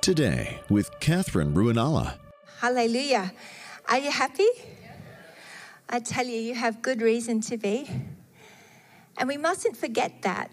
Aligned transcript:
Today 0.00 0.60
with 0.68 1.00
Katherine 1.00 1.54
Ruonala. 1.54 2.14
Hallelujah. 2.60 3.32
Are 3.88 3.98
you 3.98 4.10
happy? 4.10 4.48
I 5.88 6.00
tell 6.00 6.26
you, 6.26 6.38
you 6.38 6.54
have 6.54 6.82
good 6.82 7.02
reason 7.02 7.40
to 7.42 7.56
be. 7.56 7.90
And 9.18 9.28
we 9.28 9.36
mustn't 9.36 9.76
forget 9.76 10.22
that 10.22 10.50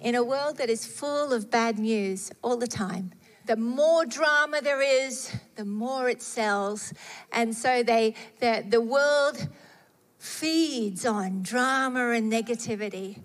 in 0.00 0.14
a 0.14 0.24
world 0.24 0.56
that 0.58 0.70
is 0.70 0.86
full 0.86 1.32
of 1.32 1.50
bad 1.50 1.78
news 1.78 2.32
all 2.42 2.56
the 2.56 2.66
time. 2.66 3.12
The 3.46 3.56
more 3.56 4.04
drama 4.06 4.60
there 4.60 4.82
is, 4.82 5.34
the 5.56 5.64
more 5.64 6.08
it 6.08 6.22
sells. 6.22 6.92
And 7.32 7.54
so 7.54 7.82
they, 7.82 8.14
the, 8.40 8.64
the 8.68 8.80
world 8.80 9.48
feeds 10.18 11.06
on 11.06 11.42
drama 11.42 12.10
and 12.10 12.32
negativity. 12.32 13.22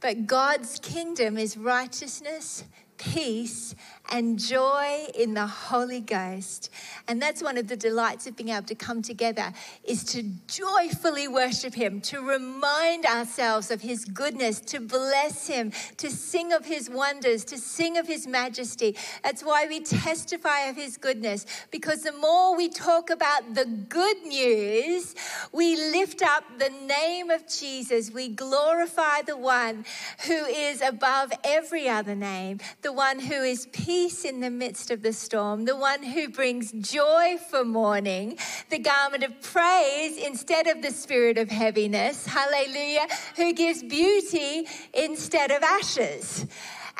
But 0.00 0.26
God's 0.26 0.78
kingdom 0.78 1.36
is 1.36 1.56
righteousness, 1.56 2.64
peace, 2.96 3.74
and 4.10 4.38
joy 4.38 5.06
in 5.14 5.34
the 5.34 5.46
Holy 5.46 6.00
Ghost. 6.00 6.70
And 7.06 7.20
that's 7.20 7.42
one 7.42 7.58
of 7.58 7.68
the 7.68 7.76
delights 7.76 8.26
of 8.26 8.36
being 8.36 8.48
able 8.50 8.66
to 8.66 8.74
come 8.74 9.02
together 9.02 9.52
is 9.84 10.04
to 10.04 10.22
joyfully 10.46 11.28
worship 11.28 11.74
him, 11.74 12.00
to 12.02 12.20
remind 12.20 13.04
ourselves 13.04 13.70
of 13.70 13.82
his 13.82 14.04
goodness, 14.04 14.60
to 14.60 14.80
bless 14.80 15.46
him, 15.46 15.72
to 15.98 16.10
sing 16.10 16.52
of 16.52 16.64
his 16.64 16.88
wonders, 16.88 17.44
to 17.46 17.58
sing 17.58 17.98
of 17.98 18.06
his 18.06 18.26
majesty. 18.26 18.96
That's 19.22 19.42
why 19.42 19.66
we 19.66 19.80
testify 19.80 20.60
of 20.68 20.76
his 20.76 20.96
goodness 20.96 21.44
because 21.70 22.02
the 22.02 22.12
more 22.12 22.56
we 22.56 22.68
talk 22.68 23.10
about 23.10 23.54
the 23.54 23.64
good 23.64 24.22
news, 24.22 25.14
we 25.52 25.76
lift 25.76 26.22
up 26.22 26.44
the 26.58 26.70
name 26.70 27.30
of 27.30 27.46
Jesus. 27.48 28.10
We 28.10 28.28
glorify 28.28 29.22
the 29.22 29.36
one 29.36 29.84
who 30.26 30.44
is 30.46 30.80
above 30.80 31.32
every 31.44 31.88
other 31.88 32.14
name, 32.14 32.60
the 32.82 32.92
one 32.92 33.18
who 33.18 33.42
is 33.42 33.66
peace 33.72 33.97
peace 33.98 34.24
in 34.24 34.38
the 34.38 34.50
midst 34.50 34.92
of 34.92 35.02
the 35.02 35.12
storm, 35.12 35.64
the 35.64 35.74
one 35.74 36.04
who 36.04 36.28
brings 36.28 36.70
joy 36.70 37.36
for 37.50 37.64
mourning, 37.64 38.38
the 38.70 38.78
garment 38.78 39.24
of 39.24 39.42
praise 39.42 40.16
instead 40.16 40.68
of 40.68 40.80
the 40.82 40.90
spirit 40.92 41.36
of 41.36 41.48
heaviness, 41.48 42.24
hallelujah, 42.24 43.08
who 43.34 43.52
gives 43.52 43.82
beauty 43.82 44.68
instead 44.94 45.50
of 45.50 45.64
ashes. 45.64 46.46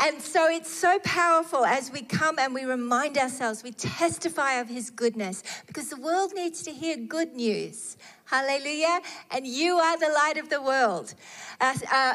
And 0.00 0.20
so 0.20 0.48
it's 0.48 0.72
so 0.72 0.98
powerful 1.04 1.64
as 1.64 1.92
we 1.92 2.02
come 2.02 2.36
and 2.40 2.52
we 2.52 2.64
remind 2.64 3.16
ourselves, 3.16 3.62
we 3.62 3.70
testify 3.70 4.54
of 4.54 4.68
his 4.68 4.90
goodness 4.90 5.44
because 5.68 5.90
the 5.90 6.00
world 6.00 6.32
needs 6.34 6.64
to 6.64 6.72
hear 6.72 6.96
good 6.96 7.32
news. 7.34 7.96
Hallelujah. 8.24 8.98
And 9.30 9.46
you 9.46 9.76
are 9.76 9.96
the 9.98 10.12
light 10.12 10.36
of 10.36 10.48
the 10.48 10.60
world. 10.60 11.14
Uh, 11.60 11.74
uh, 11.92 12.14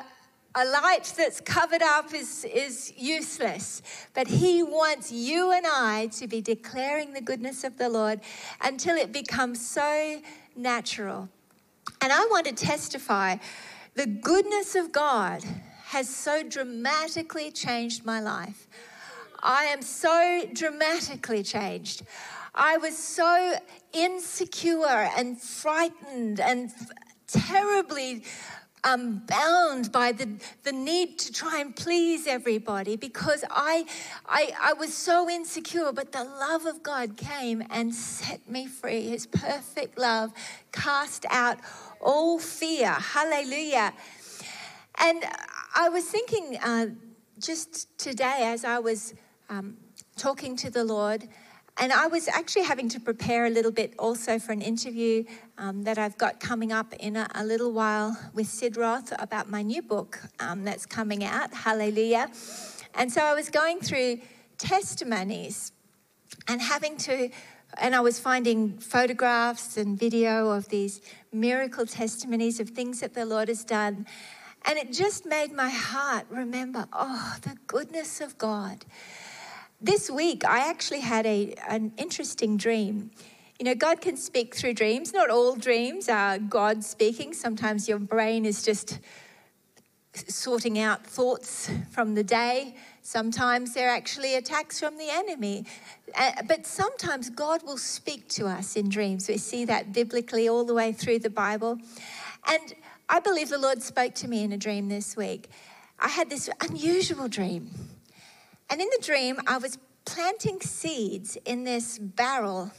a 0.55 0.65
light 0.65 1.13
that's 1.17 1.41
covered 1.41 1.81
up 1.81 2.13
is, 2.13 2.45
is 2.45 2.93
useless. 2.95 3.81
But 4.13 4.27
He 4.27 4.61
wants 4.61 5.11
you 5.11 5.51
and 5.51 5.65
I 5.65 6.07
to 6.13 6.27
be 6.27 6.41
declaring 6.41 7.13
the 7.13 7.21
goodness 7.21 7.63
of 7.63 7.77
the 7.77 7.89
Lord 7.89 8.21
until 8.61 8.95
it 8.95 9.11
becomes 9.11 9.67
so 9.67 10.21
natural. 10.55 11.29
And 12.01 12.13
I 12.13 12.25
want 12.29 12.45
to 12.45 12.53
testify 12.53 13.37
the 13.95 14.05
goodness 14.05 14.75
of 14.75 14.91
God 14.91 15.43
has 15.85 16.09
so 16.09 16.43
dramatically 16.43 17.51
changed 17.51 18.05
my 18.05 18.19
life. 18.19 18.67
I 19.41 19.65
am 19.65 19.81
so 19.81 20.43
dramatically 20.53 21.43
changed. 21.43 22.03
I 22.55 22.77
was 22.77 22.97
so 22.97 23.55
insecure 23.91 25.09
and 25.17 25.39
frightened 25.39 26.39
and 26.39 26.71
terribly 27.27 28.23
um, 28.83 29.21
bound 29.27 29.91
by 29.91 30.11
the, 30.11 30.29
the 30.63 30.71
need 30.71 31.17
to 31.19 31.31
try 31.31 31.61
and 31.61 31.75
please 31.75 32.27
everybody 32.27 32.95
because 32.95 33.43
I, 33.49 33.85
I, 34.25 34.51
I 34.61 34.73
was 34.73 34.93
so 34.93 35.29
insecure, 35.29 35.91
but 35.93 36.11
the 36.11 36.23
love 36.23 36.65
of 36.65 36.83
God 36.83 37.17
came 37.17 37.63
and 37.69 37.93
set 37.93 38.49
me 38.49 38.67
free. 38.67 39.09
His 39.09 39.25
perfect 39.25 39.97
love 39.97 40.33
cast 40.71 41.25
out 41.29 41.57
all 42.01 42.39
fear. 42.39 42.91
Hallelujah. 42.91 43.93
And 44.99 45.23
I 45.75 45.89
was 45.89 46.05
thinking 46.05 46.57
uh, 46.61 46.87
just 47.39 47.97
today 47.97 48.39
as 48.41 48.65
I 48.65 48.79
was 48.79 49.13
um, 49.49 49.77
talking 50.17 50.55
to 50.57 50.69
the 50.69 50.83
Lord 50.83 51.27
and 51.77 51.91
I 51.91 52.07
was 52.07 52.27
actually 52.27 52.63
having 52.63 52.87
to 52.89 52.99
prepare 52.99 53.45
a 53.45 53.49
little 53.49 53.71
bit 53.71 53.93
also 53.97 54.37
for 54.37 54.51
an 54.51 54.61
interview 54.61 55.23
um, 55.57 55.83
that 55.83 55.97
I've 55.97 56.17
got 56.17 56.39
coming 56.39 56.71
up 56.71 56.93
in 56.93 57.15
a, 57.15 57.27
a, 57.33 57.43
little 57.43 57.71
while 57.71 58.15
with 58.33 58.47
Sid 58.47 58.77
Roth 58.77 59.11
about 59.17 59.49
my 59.49 59.63
new 59.63 59.81
book 59.81 60.19
um, 60.39 60.63
that's 60.63 60.85
coming 60.85 61.23
out, 61.23 61.53
Hallelujah. 61.53 62.29
And 62.93 63.11
so 63.11 63.21
I 63.21 63.33
was 63.33 63.49
going 63.49 63.79
through 63.79 64.19
testimonies 64.59 65.71
and 66.47 66.61
having 66.61 66.95
to, 66.97 67.29
and 67.81 67.95
I 67.95 68.01
was 68.01 68.19
finding 68.19 68.77
photographs 68.77 69.77
and 69.77 69.97
video 69.97 70.51
of 70.51 70.69
these 70.69 71.01
miracle 71.31 71.87
testimonies 71.87 72.59
of 72.59 72.69
things 72.69 72.99
that 72.99 73.15
the 73.15 73.25
Lord 73.25 73.47
has 73.47 73.65
done. 73.65 74.05
And 74.65 74.77
it 74.77 74.93
just 74.93 75.25
made 75.25 75.51
my 75.51 75.69
heart 75.69 76.25
remember, 76.29 76.87
oh, 76.93 77.35
the 77.41 77.57
goodness 77.65 78.21
of 78.21 78.37
God 78.37 78.85
this 79.83 80.09
week, 80.09 80.45
I 80.45 80.69
actually 80.69 81.01
had 81.01 81.25
a, 81.25 81.53
an 81.67 81.91
interesting 81.97 82.55
dream. 82.55 83.11
You 83.59 83.65
know, 83.65 83.75
God 83.75 84.01
can 84.01 84.15
speak 84.15 84.55
through 84.55 84.73
dreams. 84.73 85.13
Not 85.13 85.29
all 85.29 85.55
dreams 85.55 86.07
are 86.07 86.39
God 86.39 86.83
speaking. 86.83 87.33
Sometimes 87.33 87.87
your 87.87 87.99
brain 87.99 88.45
is 88.45 88.63
just 88.63 88.99
sorting 90.13 90.79
out 90.79 91.05
thoughts 91.05 91.69
from 91.91 92.15
the 92.15 92.23
day. 92.23 92.75
Sometimes 93.01 93.73
they're 93.73 93.89
actually 93.89 94.35
attacks 94.35 94.79
from 94.79 94.97
the 94.97 95.09
enemy. 95.09 95.65
Uh, 96.15 96.31
but 96.47 96.65
sometimes 96.65 97.29
God 97.29 97.63
will 97.63 97.77
speak 97.77 98.29
to 98.29 98.47
us 98.47 98.75
in 98.77 98.87
dreams. 98.87 99.27
We 99.27 99.37
see 99.37 99.65
that 99.65 99.91
biblically 99.91 100.47
all 100.47 100.63
the 100.63 100.73
way 100.73 100.93
through 100.93 101.19
the 101.19 101.29
Bible. 101.29 101.77
And 102.47 102.73
I 103.09 103.19
believe 103.19 103.49
the 103.49 103.57
Lord 103.57 103.81
spoke 103.81 104.13
to 104.15 104.29
me 104.29 104.43
in 104.43 104.53
a 104.53 104.57
dream 104.57 104.87
this 104.87 105.17
week. 105.17 105.49
I 105.99 106.07
had 106.07 106.29
this 106.29 106.49
unusual 106.61 107.27
dream. 107.27 107.69
And 108.73 108.81
in 108.81 108.87
the 108.89 109.05
dream, 109.05 109.39
I 109.45 109.59
was 109.59 109.77
planting 110.03 110.59
seeds 110.59 111.37
in 111.45 111.63
this 111.63 111.99
barrel. 111.99 112.71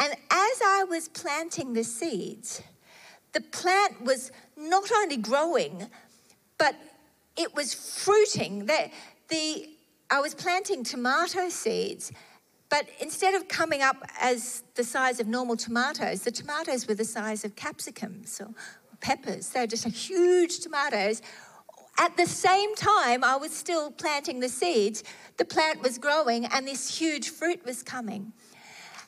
And 0.00 0.12
as 0.12 0.62
I 0.64 0.86
was 0.88 1.08
planting 1.08 1.72
the 1.72 1.82
seeds, 1.82 2.62
the 3.32 3.40
plant 3.40 4.04
was 4.04 4.30
not 4.56 4.92
only 4.92 5.16
growing, 5.16 5.88
but 6.58 6.76
it 7.36 7.56
was 7.56 7.74
fruiting. 7.74 8.66
The, 8.66 8.92
the, 9.26 9.68
I 10.12 10.20
was 10.20 10.32
planting 10.32 10.84
tomato 10.84 11.48
seeds, 11.48 12.12
but 12.70 12.86
instead 13.00 13.34
of 13.34 13.48
coming 13.48 13.82
up 13.82 13.96
as 14.20 14.62
the 14.76 14.84
size 14.84 15.18
of 15.18 15.26
normal 15.26 15.56
tomatoes, 15.56 16.22
the 16.22 16.30
tomatoes 16.30 16.86
were 16.86 16.94
the 16.94 17.04
size 17.04 17.44
of 17.44 17.56
capsicums 17.56 18.40
or 18.40 18.54
peppers. 19.00 19.48
They 19.48 19.58
were 19.58 19.66
just 19.66 19.88
huge 19.88 20.60
tomatoes 20.60 21.20
at 21.98 22.16
the 22.16 22.26
same 22.26 22.74
time, 22.76 23.24
I 23.24 23.36
was 23.36 23.52
still 23.52 23.90
planting 23.90 24.40
the 24.40 24.48
seeds, 24.48 25.02
the 25.36 25.44
plant 25.44 25.82
was 25.82 25.98
growing 25.98 26.46
and 26.46 26.66
this 26.66 26.96
huge 26.98 27.30
fruit 27.30 27.64
was 27.64 27.82
coming. 27.82 28.32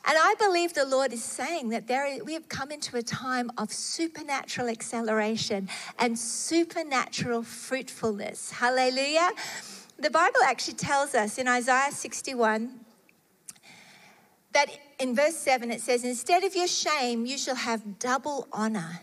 And 0.03 0.17
I 0.19 0.33
believe 0.39 0.73
the 0.73 0.85
Lord 0.85 1.13
is 1.13 1.23
saying 1.23 1.69
that 1.69 1.85
we 2.25 2.33
have 2.33 2.49
come 2.49 2.71
into 2.71 2.97
a 2.97 3.03
time 3.03 3.51
of 3.57 3.71
supernatural 3.71 4.67
acceleration 4.67 5.69
and 5.99 6.17
supernatural 6.17 7.43
fruitfulness. 7.43 8.51
Hallelujah. 8.51 9.29
The 9.99 10.09
Bible 10.09 10.41
actually 10.43 10.73
tells 10.73 11.13
us 11.13 11.37
in 11.37 11.47
Isaiah 11.47 11.91
61 11.91 12.79
that 14.53 14.67
in 14.99 15.15
verse 15.15 15.37
7 15.37 15.69
it 15.69 15.81
says, 15.81 16.03
Instead 16.03 16.43
of 16.43 16.55
your 16.55 16.67
shame, 16.67 17.27
you 17.27 17.37
shall 17.37 17.55
have 17.55 17.99
double 17.99 18.47
honor. 18.51 19.01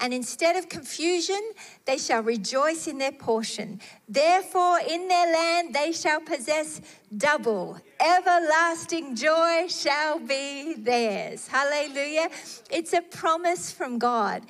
And 0.00 0.14
instead 0.14 0.56
of 0.56 0.68
confusion, 0.68 1.40
they 1.84 1.98
shall 1.98 2.22
rejoice 2.22 2.86
in 2.86 2.96
their 2.96 3.12
portion. 3.12 3.80
Therefore, 4.08 4.80
in 4.80 5.08
their 5.08 5.32
land 5.32 5.74
they 5.74 5.92
shall 5.92 6.20
possess 6.20 6.80
double. 7.14 7.78
Everlasting 8.00 9.14
joy 9.14 9.68
shall 9.68 10.18
be 10.18 10.74
theirs. 10.74 11.46
Hallelujah. 11.46 12.30
It's 12.70 12.94
a 12.94 13.02
promise 13.02 13.70
from 13.70 13.98
God. 13.98 14.42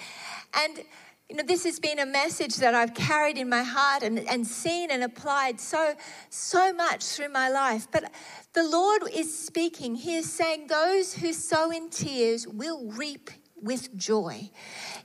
And 0.55 0.85
you 1.29 1.37
know, 1.37 1.45
this 1.45 1.63
has 1.63 1.79
been 1.79 2.01
a 2.01 2.07
message 2.07 2.57
that 2.57 2.75
I've 2.75 2.93
carried 2.93 3.39
in 3.39 3.49
my 3.49 3.63
heart 3.63 4.03
and, 4.03 4.19
and 4.19 4.45
seen 4.45 4.91
and 4.91 5.05
applied 5.05 5.61
so, 5.61 5.95
so 6.29 6.73
much 6.73 7.05
through 7.05 7.29
my 7.29 7.49
life. 7.49 7.87
But 7.93 8.11
the 8.53 8.65
Lord 8.65 9.03
is 9.15 9.33
speaking. 9.37 9.95
He 9.95 10.17
is 10.17 10.31
saying, 10.31 10.67
Those 10.67 11.15
who 11.15 11.33
sow 11.33 11.71
in 11.71 11.89
tears 11.89 12.49
will 12.49 12.85
reap 12.91 13.31
with 13.63 13.97
joy. 13.97 14.51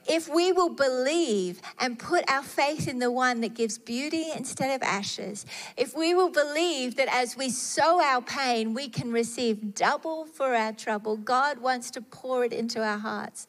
If 0.08 0.28
we 0.28 0.52
will 0.52 0.70
believe 0.70 1.62
and 1.80 1.98
put 1.98 2.30
our 2.30 2.44
faith 2.44 2.88
in 2.88 3.00
the 3.00 3.12
one 3.12 3.42
that 3.42 3.54
gives 3.54 3.78
beauty 3.78 4.28
instead 4.36 4.76
of 4.76 4.84
ashes, 4.84 5.46
if 5.78 5.96
we 5.96 6.14
will 6.14 6.30
believe 6.30 6.96
that 6.96 7.08
as 7.12 7.36
we 7.36 7.50
sow 7.50 8.02
our 8.02 8.22
pain, 8.22 8.74
we 8.74 8.88
can 8.88 9.12
receive 9.12 9.74
double 9.74 10.26
for 10.26 10.56
our 10.56 10.74
trouble, 10.74 11.18
God 11.18 11.60
wants 11.60 11.92
to 11.92 12.02
pour 12.02 12.46
it 12.46 12.54
into 12.54 12.84
our 12.84 12.98
hearts. 12.98 13.48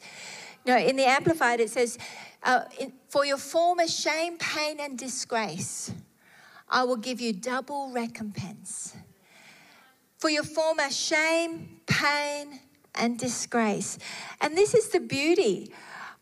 No, 0.65 0.77
in 0.77 0.97
the 0.97 1.05
Amplified, 1.05 1.61
it 1.61 1.71
says, 1.71 1.99
uh, 2.43 2.65
in, 2.79 2.93
For 3.09 3.25
your 3.25 3.39
former 3.39 3.87
shame, 3.87 4.37
pain, 4.39 4.79
and 4.81 4.99
disgrace, 4.99 5.93
I 6.69 6.83
will 6.85 6.97
give 6.97 7.21
you 7.21 7.33
double 7.33 7.91
recompense. 7.91 8.97
for 10.19 10.31
your 10.31 10.43
former 10.43 10.91
shame, 10.91 11.81
pain, 11.87 12.59
and 12.97 13.19
disgrace. 13.19 13.99
And 14.41 14.57
this 14.57 14.75
is 14.75 14.89
the 14.91 15.01
beauty 15.01 15.73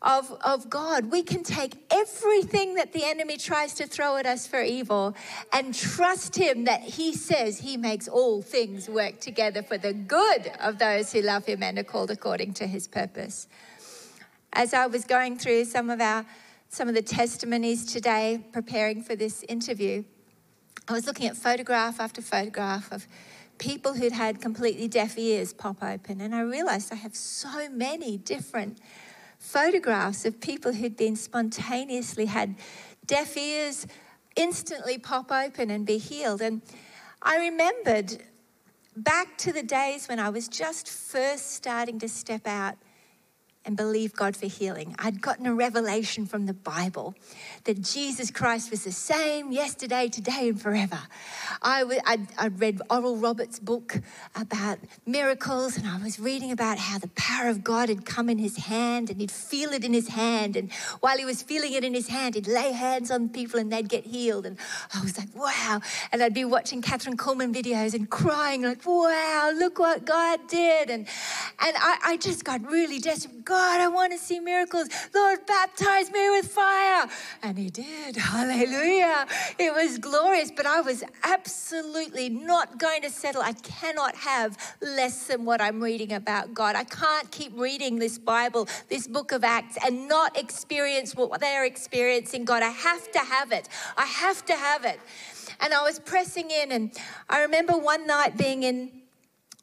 of, 0.01 0.31
of 0.41 0.69
God. 0.69 1.11
We 1.11 1.23
can 1.23 1.43
take 1.43 1.77
everything 1.91 2.75
that 2.75 2.93
the 2.93 3.03
enemy 3.03 3.37
tries 3.37 3.73
to 3.75 3.87
throw 3.87 4.17
at 4.17 4.25
us 4.25 4.45
for 4.45 4.61
evil 4.61 5.15
and 5.51 5.73
trust 5.73 6.35
Him 6.35 6.65
that 6.65 6.81
He 6.81 7.13
says 7.13 7.59
He 7.59 7.75
makes 7.75 8.07
all 8.07 8.41
things 8.41 8.87
work 8.87 9.19
together 9.19 9.63
for 9.63 9.77
the 9.77 9.93
good 9.93 10.51
of 10.59 10.77
those 10.77 11.11
who 11.11 11.21
love 11.21 11.45
Him 11.45 11.63
and 11.63 11.79
are 11.79 11.83
called 11.83 12.11
according 12.11 12.53
to 12.55 12.67
His 12.67 12.87
purpose. 12.87 13.47
As 14.53 14.73
I 14.73 14.85
was 14.87 15.03
going 15.03 15.37
through 15.37 15.65
some 15.65 15.89
of 15.89 15.99
our 15.99 16.25
some 16.69 16.89
of 16.89 16.95
the 16.95 17.01
testimonies 17.01 17.85
today, 17.85 18.43
preparing 18.51 19.01
for 19.01 19.15
this 19.15 19.43
interview, 19.43 20.03
I 20.89 20.93
was 20.93 21.07
looking 21.07 21.27
at 21.27 21.37
photograph 21.37 21.99
after 22.01 22.21
photograph 22.21 22.91
of 22.91 23.07
people 23.57 23.93
who'd 23.93 24.11
had 24.11 24.41
completely 24.41 24.87
deaf 24.87 25.17
ears 25.17 25.53
pop 25.53 25.83
open, 25.83 26.21
and 26.21 26.35
I 26.35 26.41
realized 26.41 26.91
I 26.91 26.95
have 26.95 27.15
so 27.15 27.69
many 27.69 28.17
different 28.17 28.79
photographs 29.39 30.25
of 30.25 30.41
people 30.41 30.73
who'd 30.73 30.97
been 30.97 31.15
spontaneously 31.15 32.25
had 32.25 32.55
deaf 33.05 33.37
ears 33.37 33.85
instantly 34.35 34.97
pop 34.97 35.31
open 35.31 35.69
and 35.69 35.85
be 35.85 35.97
healed. 35.97 36.41
And 36.41 36.61
I 37.21 37.37
remembered 37.37 38.23
back 38.95 39.37
to 39.39 39.51
the 39.51 39.63
days 39.63 40.07
when 40.07 40.19
I 40.19 40.29
was 40.29 40.47
just 40.47 40.89
first 40.89 41.51
starting 41.51 41.99
to 41.99 42.09
step 42.09 42.47
out 42.47 42.75
and 43.65 43.75
believe 43.75 44.13
God 44.13 44.35
for 44.35 44.45
healing. 44.45 44.95
I'd 44.99 45.21
gotten 45.21 45.45
a 45.47 45.53
revelation 45.53 46.25
from 46.25 46.45
the 46.45 46.53
Bible 46.53 47.15
that 47.63 47.81
Jesus 47.81 48.29
Christ 48.29 48.69
was 48.69 48.83
the 48.83 48.91
same 48.91 49.51
yesterday, 49.51 50.07
today, 50.07 50.49
and 50.49 50.61
forever. 50.61 50.99
I 51.61 51.79
w- 51.81 51.99
I'd, 52.05 52.27
I'd 52.37 52.59
read 52.59 52.81
Oral 52.89 53.17
Roberts' 53.17 53.59
book 53.59 54.01
about 54.35 54.77
miracles, 55.05 55.77
and 55.77 55.87
I 55.87 55.97
was 55.97 56.19
reading 56.19 56.51
about 56.51 56.77
how 56.77 56.99
the 56.99 57.07
power 57.15 57.49
of 57.49 57.63
God 57.63 57.89
had 57.89 58.05
come 58.05 58.29
in 58.29 58.37
his 58.37 58.57
hand, 58.57 59.09
and 59.09 59.19
he'd 59.19 59.31
feel 59.31 59.71
it 59.71 59.83
in 59.83 59.93
his 59.93 60.09
hand. 60.09 60.55
And 60.55 60.71
while 60.99 61.17
he 61.17 61.25
was 61.25 61.41
feeling 61.41 61.73
it 61.73 61.83
in 61.83 61.93
his 61.93 62.07
hand, 62.07 62.35
he'd 62.35 62.47
lay 62.47 62.71
hands 62.71 63.09
on 63.09 63.29
people 63.29 63.59
and 63.59 63.71
they'd 63.71 63.89
get 63.89 64.05
healed. 64.05 64.45
And 64.45 64.57
I 64.93 65.01
was 65.01 65.17
like, 65.17 65.35
wow. 65.35 65.81
And 66.11 66.21
I'd 66.21 66.33
be 66.33 66.45
watching 66.45 66.81
Kathryn 66.81 67.15
Kuhlman 67.15 67.53
videos 67.53 67.93
and 67.93 68.09
crying, 68.09 68.61
like, 68.61 68.85
wow, 68.85 69.51
look 69.55 69.79
what 69.79 70.05
God 70.05 70.39
did. 70.47 70.89
And, 70.89 71.07
and 71.59 71.75
I, 71.77 71.97
I 72.03 72.17
just 72.17 72.43
got 72.43 72.61
really 72.69 72.99
desperate. 72.99 73.43
God, 73.45 73.54
I 73.55 73.87
want 73.87 74.11
to 74.11 74.17
see 74.17 74.39
miracles. 74.39 74.89
Lord, 75.13 75.45
baptize 75.45 76.11
me 76.11 76.29
with 76.29 76.47
fire. 76.47 77.07
And 77.43 77.57
He 77.57 77.69
did. 77.69 78.15
Hallelujah. 78.15 79.27
It 79.57 79.73
was 79.73 79.97
glorious, 79.97 80.51
but 80.51 80.65
I 80.65 80.81
was 80.81 81.03
absolutely 81.23 82.29
not 82.29 82.77
going 82.77 83.01
to 83.03 83.09
settle. 83.09 83.41
I 83.41 83.53
cannot 83.53 84.15
have 84.15 84.57
less 84.81 85.27
than 85.27 85.45
what 85.45 85.61
I'm 85.61 85.81
reading 85.81 86.13
about 86.13 86.53
God. 86.53 86.75
I 86.75 86.83
can't 86.83 87.29
keep 87.31 87.57
reading 87.57 87.99
this 87.99 88.17
Bible, 88.17 88.67
this 88.89 89.07
book 89.07 89.31
of 89.31 89.43
Acts, 89.43 89.77
and 89.85 90.07
not 90.07 90.37
experience 90.37 91.15
what 91.15 91.39
they're 91.39 91.65
experiencing, 91.65 92.45
God. 92.45 92.63
I 92.63 92.69
have 92.69 93.11
to 93.11 93.19
have 93.19 93.51
it. 93.51 93.69
I 93.97 94.05
have 94.05 94.45
to 94.45 94.55
have 94.55 94.85
it. 94.85 94.99
And 95.59 95.73
I 95.73 95.83
was 95.83 95.99
pressing 95.99 96.51
in, 96.51 96.71
and 96.71 96.91
I 97.29 97.41
remember 97.41 97.73
one 97.73 98.07
night 98.07 98.37
being 98.37 98.63
in 98.63 98.91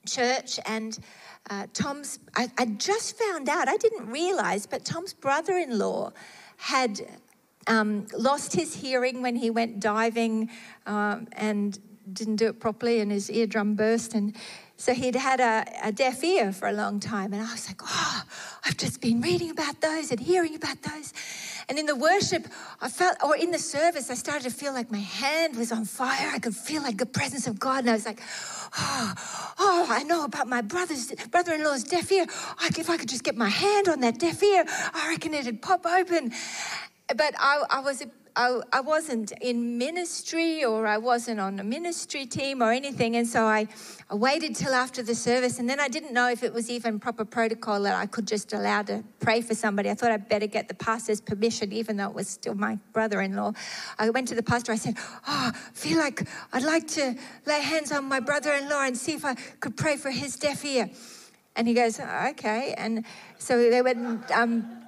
church 0.07 0.59
and 0.67 0.99
uh, 1.51 1.67
Tom's, 1.75 2.19
I, 2.37 2.51
I, 2.57 2.67
just 2.67 3.19
found 3.19 3.49
out, 3.49 3.69
I 3.69 3.77
didn't 3.77 4.07
realize, 4.07 4.67
but 4.67 4.85
Tom's 4.85 5.13
brother 5.13 5.57
in 5.57 5.79
law 5.79 6.13
had 6.57 7.01
um, 7.67 8.07
lost 8.17 8.55
his 8.55 8.75
hearing 8.75 9.23
when 9.23 9.37
he 9.37 9.51
went 9.51 9.81
diving 9.81 10.51
um, 10.87 11.29
and 11.33 11.79
didn't 12.13 12.37
do 12.37 12.47
it 12.47 12.61
properly, 12.61 13.01
and 13.01 13.11
his 13.11 13.31
eardrum 13.31 13.75
burst. 13.75 14.15
And 14.15 14.37
so 14.77 14.95
he'd 14.95 15.15
had 15.15 15.41
a, 15.41 15.65
a, 15.89 15.93
deaf 15.93 16.25
ear 16.25 16.53
for 16.53 16.69
a 16.69 16.73
long 16.73 16.99
time. 17.01 17.33
And 17.33 17.43
I 17.43 17.51
was 17.53 17.69
like, 17.69 17.81
oh, 17.85 18.23
I've 18.65 18.77
just 18.77 19.01
been 19.01 19.21
reading 19.21 19.51
about 19.51 19.81
those 19.81 20.11
and 20.11 20.21
hearing 20.21 20.55
about 20.55 20.83
those. 20.83 21.13
And 21.69 21.79
in 21.79 21.87
the 21.87 21.97
worship, 21.97 22.47
I 22.81 22.89
felt, 22.89 23.17
or 23.23 23.37
in 23.37 23.51
the 23.51 23.59
service, 23.59 24.11
I 24.11 24.15
started 24.15 24.45
to 24.45 24.51
feel 24.51 24.73
like 24.73 24.91
my 24.91 24.99
hand 24.99 25.57
was 25.57 25.73
on 25.73 25.85
fire. 25.85 26.31
I 26.33 26.39
could 26.39 26.55
feel 26.55 26.83
like 26.83 26.99
the 26.99 27.07
presence 27.07 27.47
of 27.47 27.59
God. 27.59 27.81
And 27.81 27.91
I 27.91 27.95
was 27.95 28.07
like, 28.07 28.21
oh, 28.79 29.15
oh 29.59 29.87
I 29.89 30.03
know 30.03 30.25
about 30.25 30.49
my 30.49 30.63
brother's 30.63 31.13
brother-in-law's 31.31 31.85
deaf 31.85 32.11
ear. 32.13 32.27
If 32.79 32.91
I 32.91 32.97
could 32.97 33.09
just 33.09 33.25
get 33.25 33.37
my 33.37 33.49
hand 33.49 33.89
on 33.89 34.01
that 34.01 34.19
deaf 34.19 34.43
ear, 34.43 34.65
I 34.69 35.09
reckon 35.11 35.35
it'd 35.35 35.63
pop 35.63 35.87
open. 35.87 36.33
But 37.09 37.35
I, 37.39 37.63
I 37.71 37.81
was 37.81 38.05
I, 38.35 38.61
I 38.73 38.81
wasn't 38.81 39.33
in 39.41 39.77
ministry 39.77 40.65
or 40.65 40.87
I 40.87 40.97
wasn't 40.97 41.39
on 41.39 41.61
a 41.61 41.65
ministry 41.65 42.25
team 42.25 42.63
or 42.63 42.73
anything. 42.73 43.17
And 43.17 43.27
so 43.27 43.45
I, 43.45 43.69
I 44.11 44.15
waited 44.15 44.57
till 44.57 44.73
after 44.73 45.03
the 45.03 45.15
service. 45.15 45.59
And 45.59 45.69
then 45.69 45.79
I 45.79 45.89
didn't 45.89 46.15
know 46.15 46.31
if 46.31 46.43
it 46.43 46.55
was 46.55 46.71
even 46.71 46.99
proper 46.99 47.25
protocol 47.25 47.83
that 47.83 47.95
I 47.95 48.07
could 48.07 48.27
just 48.27 48.53
allow 48.55 48.83
to 48.85 49.05
pray 49.21 49.43
for 49.43 49.55
somebody. 49.55 49.91
I 49.91 49.95
thought 49.95 50.11
I'd 50.11 50.29
better 50.29 50.47
get 50.47 50.69
the 50.69 50.75
pastor's 50.75 51.21
permission, 51.21 51.73
even 51.73 51.97
though 51.99 52.09
it 52.09 52.15
was 52.15 52.29
still 52.29 52.55
my 52.55 52.79
brother 52.93 53.21
in 53.21 53.37
law. 53.37 53.53
I 53.99 54.09
went 54.11 54.29
to 54.29 54.35
the 54.35 54.43
pastor. 54.43 54.73
I 54.73 54.77
said, 54.77 54.95
Oh, 54.99 55.53
I 55.55 55.59
feel 55.75 55.99
like 55.99 56.27
I'd 56.53 56.65
like 56.65 56.89
to 56.89 57.15
lay 57.47 57.61
hands 57.61 57.93
on 57.93 58.05
my 58.05 58.21
brother 58.21 58.53
in 58.55 58.69
law 58.69 58.85
and 58.85 58.97
see 58.97 59.13
if 59.13 59.25
I 59.25 59.35
could 59.61 59.77
pray 59.77 59.97
for 59.97 60.11
his 60.11 60.37
deaf 60.37 60.65
ear. 60.65 60.89
And 61.55 61.69
he 61.69 61.75
goes, 61.75 62.01
Okay. 62.01 62.75
And 62.79 63.05
so 63.39 63.59
they 63.69 63.83
went. 63.83 64.31
Um, 64.31 64.82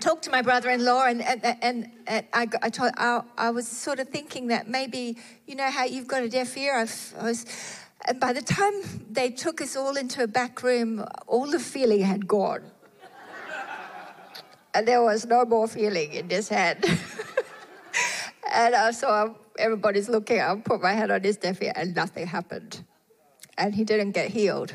talked 0.00 0.24
to 0.24 0.30
my 0.30 0.42
brother-in-law, 0.42 1.06
and 1.06 1.22
and, 1.22 1.44
and, 1.44 1.90
and 2.06 2.26
I, 2.32 2.48
I, 2.62 2.70
told, 2.70 2.92
I, 2.96 3.22
I, 3.36 3.50
was 3.50 3.66
sort 3.66 3.98
of 3.98 4.08
thinking 4.08 4.48
that 4.48 4.68
maybe 4.68 5.16
you 5.46 5.54
know 5.54 5.70
how 5.70 5.84
you've 5.84 6.06
got 6.06 6.22
a 6.22 6.28
deaf 6.28 6.56
ear. 6.56 6.76
I've, 6.76 7.14
I 7.18 7.24
was, 7.24 7.46
and 8.06 8.20
by 8.20 8.32
the 8.32 8.42
time 8.42 8.74
they 9.10 9.30
took 9.30 9.60
us 9.60 9.76
all 9.76 9.96
into 9.96 10.22
a 10.22 10.26
back 10.26 10.62
room, 10.62 11.04
all 11.26 11.46
the 11.46 11.58
feeling 11.58 12.02
had 12.02 12.26
gone, 12.26 12.62
and 14.74 14.86
there 14.86 15.02
was 15.02 15.26
no 15.26 15.44
more 15.44 15.68
feeling 15.68 16.12
in 16.12 16.28
this 16.28 16.48
hand. 16.48 16.84
and 18.52 18.74
uh, 18.74 18.92
so 18.92 19.08
I, 19.08 19.62
everybody's 19.62 20.08
looking. 20.08 20.40
I 20.40 20.54
put 20.56 20.82
my 20.82 20.92
hand 20.92 21.10
on 21.10 21.22
his 21.22 21.36
deaf 21.36 21.62
ear, 21.62 21.72
and 21.74 21.94
nothing 21.94 22.26
happened, 22.26 22.84
and 23.56 23.74
he 23.74 23.84
didn't 23.84 24.12
get 24.12 24.30
healed. 24.30 24.74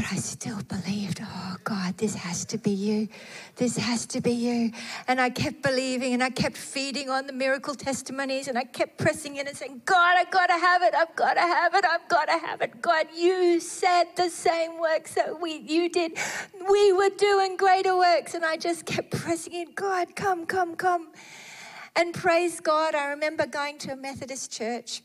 But 0.00 0.12
I 0.12 0.16
still 0.16 0.62
believed, 0.62 1.20
oh 1.22 1.56
God, 1.62 1.98
this 1.98 2.14
has 2.14 2.46
to 2.46 2.56
be 2.56 2.70
you. 2.70 3.08
This 3.56 3.76
has 3.76 4.06
to 4.06 4.22
be 4.22 4.30
you. 4.30 4.72
And 5.06 5.20
I 5.20 5.28
kept 5.28 5.60
believing 5.62 6.14
and 6.14 6.22
I 6.22 6.30
kept 6.30 6.56
feeding 6.56 7.10
on 7.10 7.26
the 7.26 7.34
miracle 7.34 7.74
testimonies 7.74 8.48
and 8.48 8.56
I 8.56 8.64
kept 8.64 8.96
pressing 8.96 9.36
in 9.36 9.46
and 9.46 9.54
saying, 9.54 9.82
God, 9.84 10.16
I've 10.16 10.30
got 10.30 10.46
to 10.46 10.54
have 10.54 10.80
it. 10.80 10.94
I've 10.94 11.14
got 11.14 11.34
to 11.34 11.40
have 11.40 11.74
it. 11.74 11.84
I've 11.84 12.08
got 12.08 12.28
to 12.28 12.38
have 12.38 12.62
it. 12.62 12.80
God, 12.80 13.08
you 13.14 13.60
said 13.60 14.04
the 14.16 14.30
same 14.30 14.80
works 14.80 15.12
that 15.16 15.38
we 15.38 15.58
you 15.58 15.90
did. 15.90 16.16
We 16.70 16.92
were 16.94 17.10
doing 17.10 17.58
greater 17.58 17.94
works. 17.94 18.32
And 18.32 18.42
I 18.42 18.56
just 18.56 18.86
kept 18.86 19.10
pressing 19.10 19.52
in, 19.52 19.72
God, 19.74 20.16
come, 20.16 20.46
come, 20.46 20.76
come. 20.76 21.08
And 21.94 22.14
praise 22.14 22.58
God, 22.58 22.94
I 22.94 23.08
remember 23.08 23.44
going 23.44 23.76
to 23.80 23.92
a 23.92 23.96
Methodist 23.96 24.50
church 24.50 25.02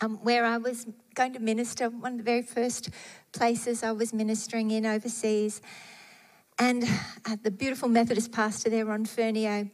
um, 0.00 0.16
where 0.22 0.44
I 0.44 0.58
was 0.58 0.86
going 1.14 1.32
to 1.32 1.40
minister, 1.40 1.90
one 1.90 2.12
of 2.12 2.18
the 2.18 2.24
very 2.24 2.42
first 2.42 2.90
places 3.32 3.82
I 3.82 3.92
was 3.92 4.12
ministering 4.12 4.70
in 4.70 4.86
overseas. 4.86 5.60
And 6.58 6.84
uh, 7.24 7.36
the 7.42 7.50
beautiful 7.50 7.88
Methodist 7.88 8.32
pastor 8.32 8.70
there, 8.70 8.84
Ron 8.84 9.06
Fernio, 9.06 9.70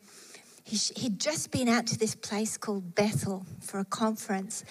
he, 0.65 0.77
he'd 0.97 1.21
just 1.21 1.51
been 1.51 1.69
out 1.69 1.87
to 1.89 1.99
this 1.99 2.15
place 2.15 2.57
called 2.57 2.95
Bethel 2.95 3.47
for 3.61 3.81
a 3.81 3.85
conference. 3.85 4.65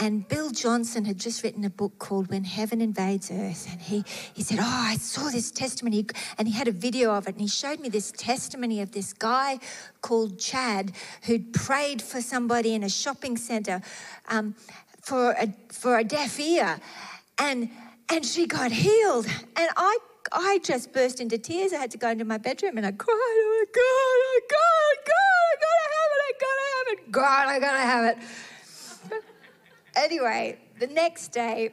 And 0.00 0.26
Bill 0.28 0.50
Johnson 0.50 1.04
had 1.04 1.18
just 1.18 1.42
written 1.42 1.64
a 1.64 1.70
book 1.70 1.98
called 1.98 2.30
When 2.30 2.44
Heaven 2.44 2.80
Invades 2.80 3.32
Earth. 3.32 3.66
And 3.70 3.80
he, 3.80 4.04
he 4.32 4.44
said, 4.44 4.58
Oh, 4.60 4.64
I 4.64 4.96
saw 4.96 5.28
this 5.28 5.50
testimony. 5.50 6.06
And 6.38 6.46
he 6.46 6.54
had 6.54 6.68
a 6.68 6.72
video 6.72 7.12
of 7.12 7.26
it. 7.26 7.34
And 7.34 7.40
he 7.40 7.48
showed 7.48 7.80
me 7.80 7.88
this 7.88 8.12
testimony 8.12 8.80
of 8.80 8.92
this 8.92 9.12
guy 9.12 9.58
called 10.00 10.38
Chad 10.38 10.92
who'd 11.22 11.52
prayed 11.52 12.00
for 12.00 12.20
somebody 12.20 12.74
in 12.74 12.84
a 12.84 12.88
shopping 12.88 13.36
center 13.36 13.82
um, 14.28 14.54
for, 15.02 15.32
a, 15.32 15.52
for 15.68 15.98
a 15.98 16.04
deaf 16.04 16.38
ear. 16.38 16.78
And 17.38 17.70
and 18.10 18.24
she 18.24 18.46
got 18.46 18.72
healed. 18.72 19.26
And 19.26 19.70
I, 19.76 19.98
I 20.32 20.58
just 20.62 20.92
burst 20.92 21.20
into 21.20 21.38
tears. 21.38 21.72
I 21.72 21.76
had 21.78 21.90
to 21.92 21.98
go 21.98 22.08
into 22.08 22.24
my 22.24 22.38
bedroom 22.38 22.76
and 22.76 22.86
I 22.86 22.92
cried, 22.92 23.14
oh 23.14 23.66
my 23.66 23.72
God, 23.72 23.84
oh 23.84 24.40
God, 24.48 25.04
God, 25.06 25.48
I 25.50 25.56
gotta 25.60 25.88
have 25.94 26.10
it, 26.14 26.22
I 26.28 26.32
gotta 26.40 26.66
have 26.74 26.86
it. 26.92 27.12
God, 27.12 27.48
I 27.48 27.58
gotta 27.58 27.78
have 27.78 28.04
it. 29.12 29.22
anyway, 29.96 30.58
the 30.78 30.86
next 30.86 31.28
day, 31.28 31.72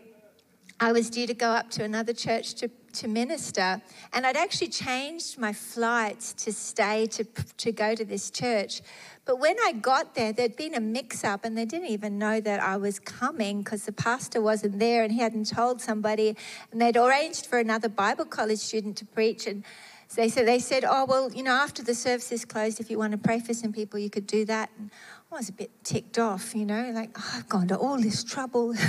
I 0.79 0.91
was 0.91 1.09
due 1.09 1.27
to 1.27 1.33
go 1.33 1.51
up 1.51 1.69
to 1.71 1.83
another 1.83 2.13
church 2.13 2.55
to, 2.55 2.69
to 2.95 3.07
minister, 3.07 3.81
and 4.13 4.25
I'd 4.25 4.37
actually 4.37 4.69
changed 4.69 5.37
my 5.37 5.53
flights 5.53 6.33
to 6.33 6.51
stay 6.51 7.05
to, 7.07 7.23
to 7.57 7.71
go 7.71 7.95
to 7.95 8.05
this 8.05 8.29
church. 8.29 8.81
But 9.25 9.39
when 9.39 9.55
I 9.65 9.71
got 9.71 10.13
there, 10.13 10.31
there'd 10.31 10.55
been 10.55 10.75
a 10.75 10.79
mix 10.79 11.23
up 11.23 11.45
and 11.45 11.57
they 11.57 11.65
didn't 11.65 11.89
even 11.89 12.19
know 12.19 12.39
that 12.41 12.61
I 12.61 12.77
was 12.77 12.99
coming 12.99 13.63
because 13.63 13.85
the 13.85 13.91
pastor 13.91 14.41
wasn't 14.41 14.79
there 14.79 15.03
and 15.03 15.11
he 15.11 15.19
hadn't 15.19 15.49
told 15.49 15.81
somebody. 15.81 16.37
And 16.71 16.79
they'd 16.79 16.95
arranged 16.95 17.47
for 17.47 17.57
another 17.57 17.89
Bible 17.89 18.25
college 18.25 18.59
student 18.59 18.97
to 18.97 19.05
preach. 19.05 19.47
And 19.47 19.63
so 20.07 20.21
they 20.21 20.29
said, 20.29 20.47
they 20.47 20.59
said, 20.59 20.85
Oh, 20.87 21.05
well, 21.05 21.31
you 21.33 21.41
know, 21.41 21.53
after 21.53 21.81
the 21.81 21.95
service 21.95 22.31
is 22.31 22.45
closed, 22.45 22.79
if 22.79 22.91
you 22.91 22.99
want 22.99 23.13
to 23.13 23.17
pray 23.17 23.39
for 23.39 23.55
some 23.55 23.73
people, 23.73 23.99
you 23.99 24.11
could 24.11 24.27
do 24.27 24.45
that. 24.45 24.69
And, 24.77 24.91
I 25.35 25.39
was 25.39 25.49
a 25.49 25.53
bit 25.53 25.69
ticked 25.83 26.17
off, 26.17 26.55
you 26.55 26.65
know, 26.65 26.91
like, 26.93 27.09
oh, 27.19 27.31
I've 27.33 27.49
gone 27.49 27.67
to 27.67 27.77
all 27.77 27.97
this 27.97 28.23
trouble. 28.23 28.73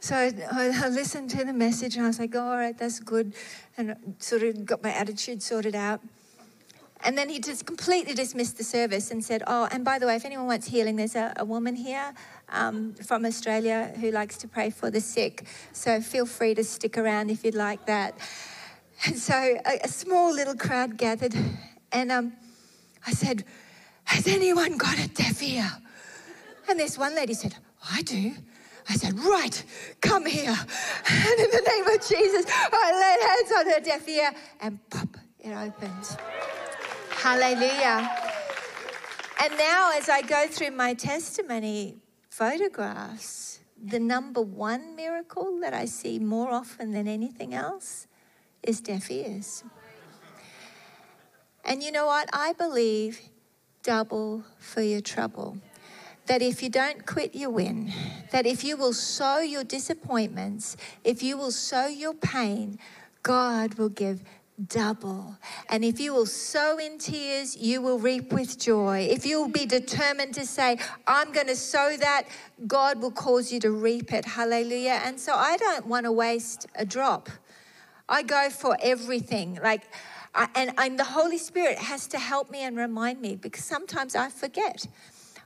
so 0.00 0.14
I, 0.14 0.32
I, 0.52 0.88
listened 0.88 1.30
to 1.30 1.46
the 1.46 1.54
message 1.54 1.96
and 1.96 2.04
I 2.04 2.08
was 2.08 2.18
like, 2.18 2.34
oh, 2.34 2.40
all 2.40 2.56
right, 2.58 2.76
that's 2.76 3.00
good. 3.00 3.32
And 3.78 3.96
sort 4.18 4.42
of 4.42 4.66
got 4.66 4.82
my 4.82 4.92
attitude 4.92 5.42
sorted 5.42 5.74
out. 5.74 6.02
And 7.00 7.16
then 7.16 7.30
he 7.30 7.40
just 7.40 7.64
completely 7.64 8.12
dismissed 8.12 8.58
the 8.58 8.64
service 8.64 9.10
and 9.10 9.24
said, 9.24 9.42
oh, 9.46 9.66
and 9.70 9.82
by 9.82 9.98
the 9.98 10.06
way, 10.06 10.16
if 10.16 10.26
anyone 10.26 10.46
wants 10.46 10.66
healing, 10.66 10.96
there's 10.96 11.16
a, 11.16 11.32
a 11.38 11.44
woman 11.46 11.74
here 11.74 12.12
um, 12.50 12.92
from 12.96 13.24
Australia 13.24 13.94
who 13.98 14.10
likes 14.10 14.36
to 14.38 14.46
pray 14.46 14.68
for 14.68 14.90
the 14.90 15.00
sick. 15.00 15.46
So 15.72 16.02
feel 16.02 16.26
free 16.26 16.54
to 16.54 16.64
stick 16.64 16.98
around 16.98 17.30
if 17.30 17.46
you'd 17.46 17.54
like 17.54 17.86
that. 17.86 18.18
And 19.06 19.16
so 19.28 19.34
a, 19.34 19.78
a 19.84 19.88
small 19.88 20.34
little 20.34 20.54
crowd 20.54 20.98
gathered. 20.98 21.34
And 21.92 22.12
um, 22.12 22.34
I 23.06 23.12
said, 23.12 23.44
has 24.06 24.26
anyone 24.26 24.76
got 24.76 24.98
a 24.98 25.08
deaf 25.08 25.42
ear? 25.42 25.70
And 26.68 26.80
this 26.80 26.96
one 26.98 27.14
lady 27.14 27.34
said, 27.34 27.54
I 27.92 28.02
do. 28.02 28.32
I 28.88 28.94
said, 28.94 29.18
Right, 29.18 29.64
come 30.00 30.26
here. 30.26 30.56
And 31.08 31.40
in 31.40 31.50
the 31.50 31.62
name 31.68 31.86
of 31.86 32.00
Jesus, 32.06 32.46
I 32.72 32.92
laid 33.02 33.28
hands 33.28 33.52
on 33.58 33.72
her 33.72 33.80
deaf 33.80 34.08
ear 34.08 34.32
and 34.60 34.78
pop, 34.90 35.16
it 35.40 35.52
opened. 35.52 36.18
Hallelujah. 37.10 38.10
And 39.42 39.52
now, 39.58 39.92
as 39.94 40.08
I 40.08 40.22
go 40.22 40.46
through 40.48 40.70
my 40.70 40.94
testimony 40.94 41.96
photographs, 42.30 43.60
the 43.82 43.98
number 43.98 44.40
one 44.40 44.96
miracle 44.96 45.60
that 45.60 45.74
I 45.74 45.84
see 45.84 46.18
more 46.18 46.50
often 46.50 46.92
than 46.92 47.06
anything 47.06 47.54
else 47.54 48.06
is 48.62 48.80
deaf 48.80 49.10
ears. 49.10 49.64
And 51.64 51.82
you 51.82 51.92
know 51.92 52.06
what? 52.06 52.28
I 52.32 52.52
believe 52.52 53.20
double 53.86 54.42
for 54.58 54.82
your 54.82 55.00
trouble. 55.00 55.56
That 56.26 56.42
if 56.42 56.60
you 56.60 56.68
don't 56.68 57.06
quit, 57.06 57.36
you 57.36 57.48
win. 57.48 57.92
That 58.32 58.44
if 58.44 58.64
you 58.64 58.76
will 58.76 58.92
sow 58.92 59.38
your 59.38 59.62
disappointments, 59.62 60.76
if 61.04 61.22
you 61.22 61.36
will 61.36 61.52
sow 61.52 61.86
your 61.86 62.12
pain, 62.12 62.80
God 63.22 63.74
will 63.74 63.88
give 63.88 64.24
double. 64.66 65.36
And 65.68 65.84
if 65.84 66.00
you 66.00 66.12
will 66.12 66.26
sow 66.26 66.78
in 66.78 66.98
tears, 66.98 67.56
you 67.56 67.80
will 67.80 68.00
reap 68.00 68.32
with 68.32 68.58
joy. 68.58 69.06
If 69.08 69.24
you 69.24 69.40
will 69.40 69.52
be 69.52 69.66
determined 69.66 70.34
to 70.34 70.46
say, 70.46 70.78
I'm 71.06 71.30
going 71.30 71.46
to 71.46 71.54
sow 71.54 71.96
that, 71.96 72.24
God 72.66 73.00
will 73.00 73.12
cause 73.12 73.52
you 73.52 73.60
to 73.60 73.70
reap 73.70 74.12
it. 74.12 74.24
Hallelujah. 74.24 75.00
And 75.04 75.20
so 75.20 75.32
I 75.32 75.56
don't 75.58 75.86
want 75.86 76.06
to 76.06 76.12
waste 76.12 76.66
a 76.74 76.84
drop. 76.84 77.28
I 78.08 78.24
go 78.24 78.50
for 78.50 78.76
everything. 78.82 79.60
Like, 79.62 79.82
I, 80.36 80.48
and, 80.54 80.72
and 80.76 80.98
the 80.98 81.04
Holy 81.04 81.38
Spirit 81.38 81.78
has 81.78 82.06
to 82.08 82.18
help 82.18 82.50
me 82.50 82.62
and 82.62 82.76
remind 82.76 83.20
me 83.20 83.36
because 83.36 83.64
sometimes 83.64 84.14
I 84.14 84.28
forget. 84.28 84.86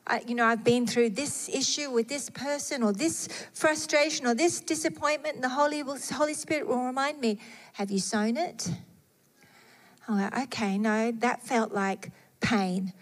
I, 0.07 0.23
you 0.27 0.35
know, 0.35 0.45
I've 0.45 0.65
been 0.65 0.87
through 0.87 1.11
this 1.11 1.49
issue 1.49 1.91
with 1.91 2.09
this 2.09 2.29
person 2.29 2.83
or 2.83 2.93
this 2.93 3.29
frustration 3.55 4.27
or 4.27 4.35
this 4.35 4.61
disappointment, 4.61 5.37
and 5.37 5.45
the 5.45 5.51
Holy, 5.51 5.85
Holy 6.13 6.35
Spirit 6.35 6.67
will 6.67 6.85
remind 6.85 7.21
me, 7.21 7.39
Have 7.75 7.91
you 7.93 8.01
sown 8.01 8.37
it? 8.37 8.69
Oh, 10.09 10.29
okay, 10.43 10.77
no, 10.77 11.13
that 11.13 11.47
felt 11.47 11.73
like 11.73 12.11
pain. 12.41 12.93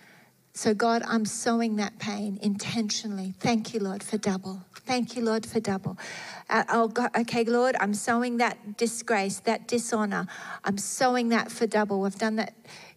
So, 0.59 0.75
God, 0.75 1.05
I'm 1.07 1.25
sowing 1.25 1.77
that 1.77 2.01
pain 2.01 2.37
intentionally. 2.43 3.33
Thank 3.39 3.73
you, 3.73 3.79
Lord, 3.79 4.03
for 4.03 4.19
double. 4.19 4.61
Thank 4.87 5.15
you, 5.15 5.23
Lord, 5.23 5.47
for 5.47 5.61
double. 5.61 5.97
Uh, 6.51 6.65
oh, 6.69 6.89
God, 6.89 7.11
okay, 7.17 7.45
Lord, 7.45 7.77
I'm 7.79 7.95
sowing 7.95 8.39
that 8.39 8.77
disgrace, 8.77 9.39
that 9.45 9.69
dishonor. 9.69 10.27
I'm 10.65 10.77
sowing 10.77 11.29
that 11.29 11.53
for 11.53 11.69
double. 11.69 12.05
I've 12.05 12.19
done 12.19 12.35
that, 12.37 12.55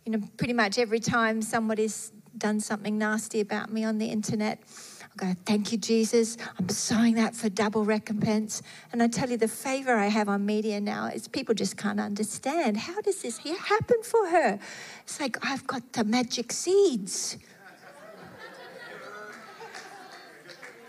you 0.07 0.11
know, 0.11 0.23
pretty 0.37 0.53
much 0.53 0.79
every 0.79 0.99
time 0.99 1.43
somebody's 1.43 2.11
done 2.35 2.59
something 2.59 2.97
nasty 2.97 3.41
about 3.41 3.71
me 3.71 3.83
on 3.83 3.99
the 3.99 4.07
internet. 4.07 4.63
I 5.03 5.25
go, 5.27 5.35
thank 5.45 5.71
you, 5.71 5.77
Jesus. 5.77 6.37
I'm 6.57 6.67
sowing 6.67 7.13
that 7.15 7.35
for 7.35 7.47
double 7.47 7.85
recompense. 7.85 8.63
And 8.91 9.03
I 9.03 9.07
tell 9.07 9.29
you, 9.29 9.37
the 9.37 9.47
favor 9.47 9.93
I 9.93 10.07
have 10.07 10.29
on 10.29 10.47
media 10.47 10.81
now 10.81 11.11
is 11.13 11.27
people 11.27 11.53
just 11.53 11.77
can't 11.77 11.99
understand. 11.99 12.77
How 12.77 13.01
does 13.01 13.21
this 13.21 13.37
happen 13.37 14.01
for 14.01 14.29
her? 14.29 14.57
It's 15.03 15.19
like, 15.19 15.37
I've 15.45 15.67
got 15.67 15.93
the 15.93 16.03
magic 16.03 16.51
seeds. 16.51 17.37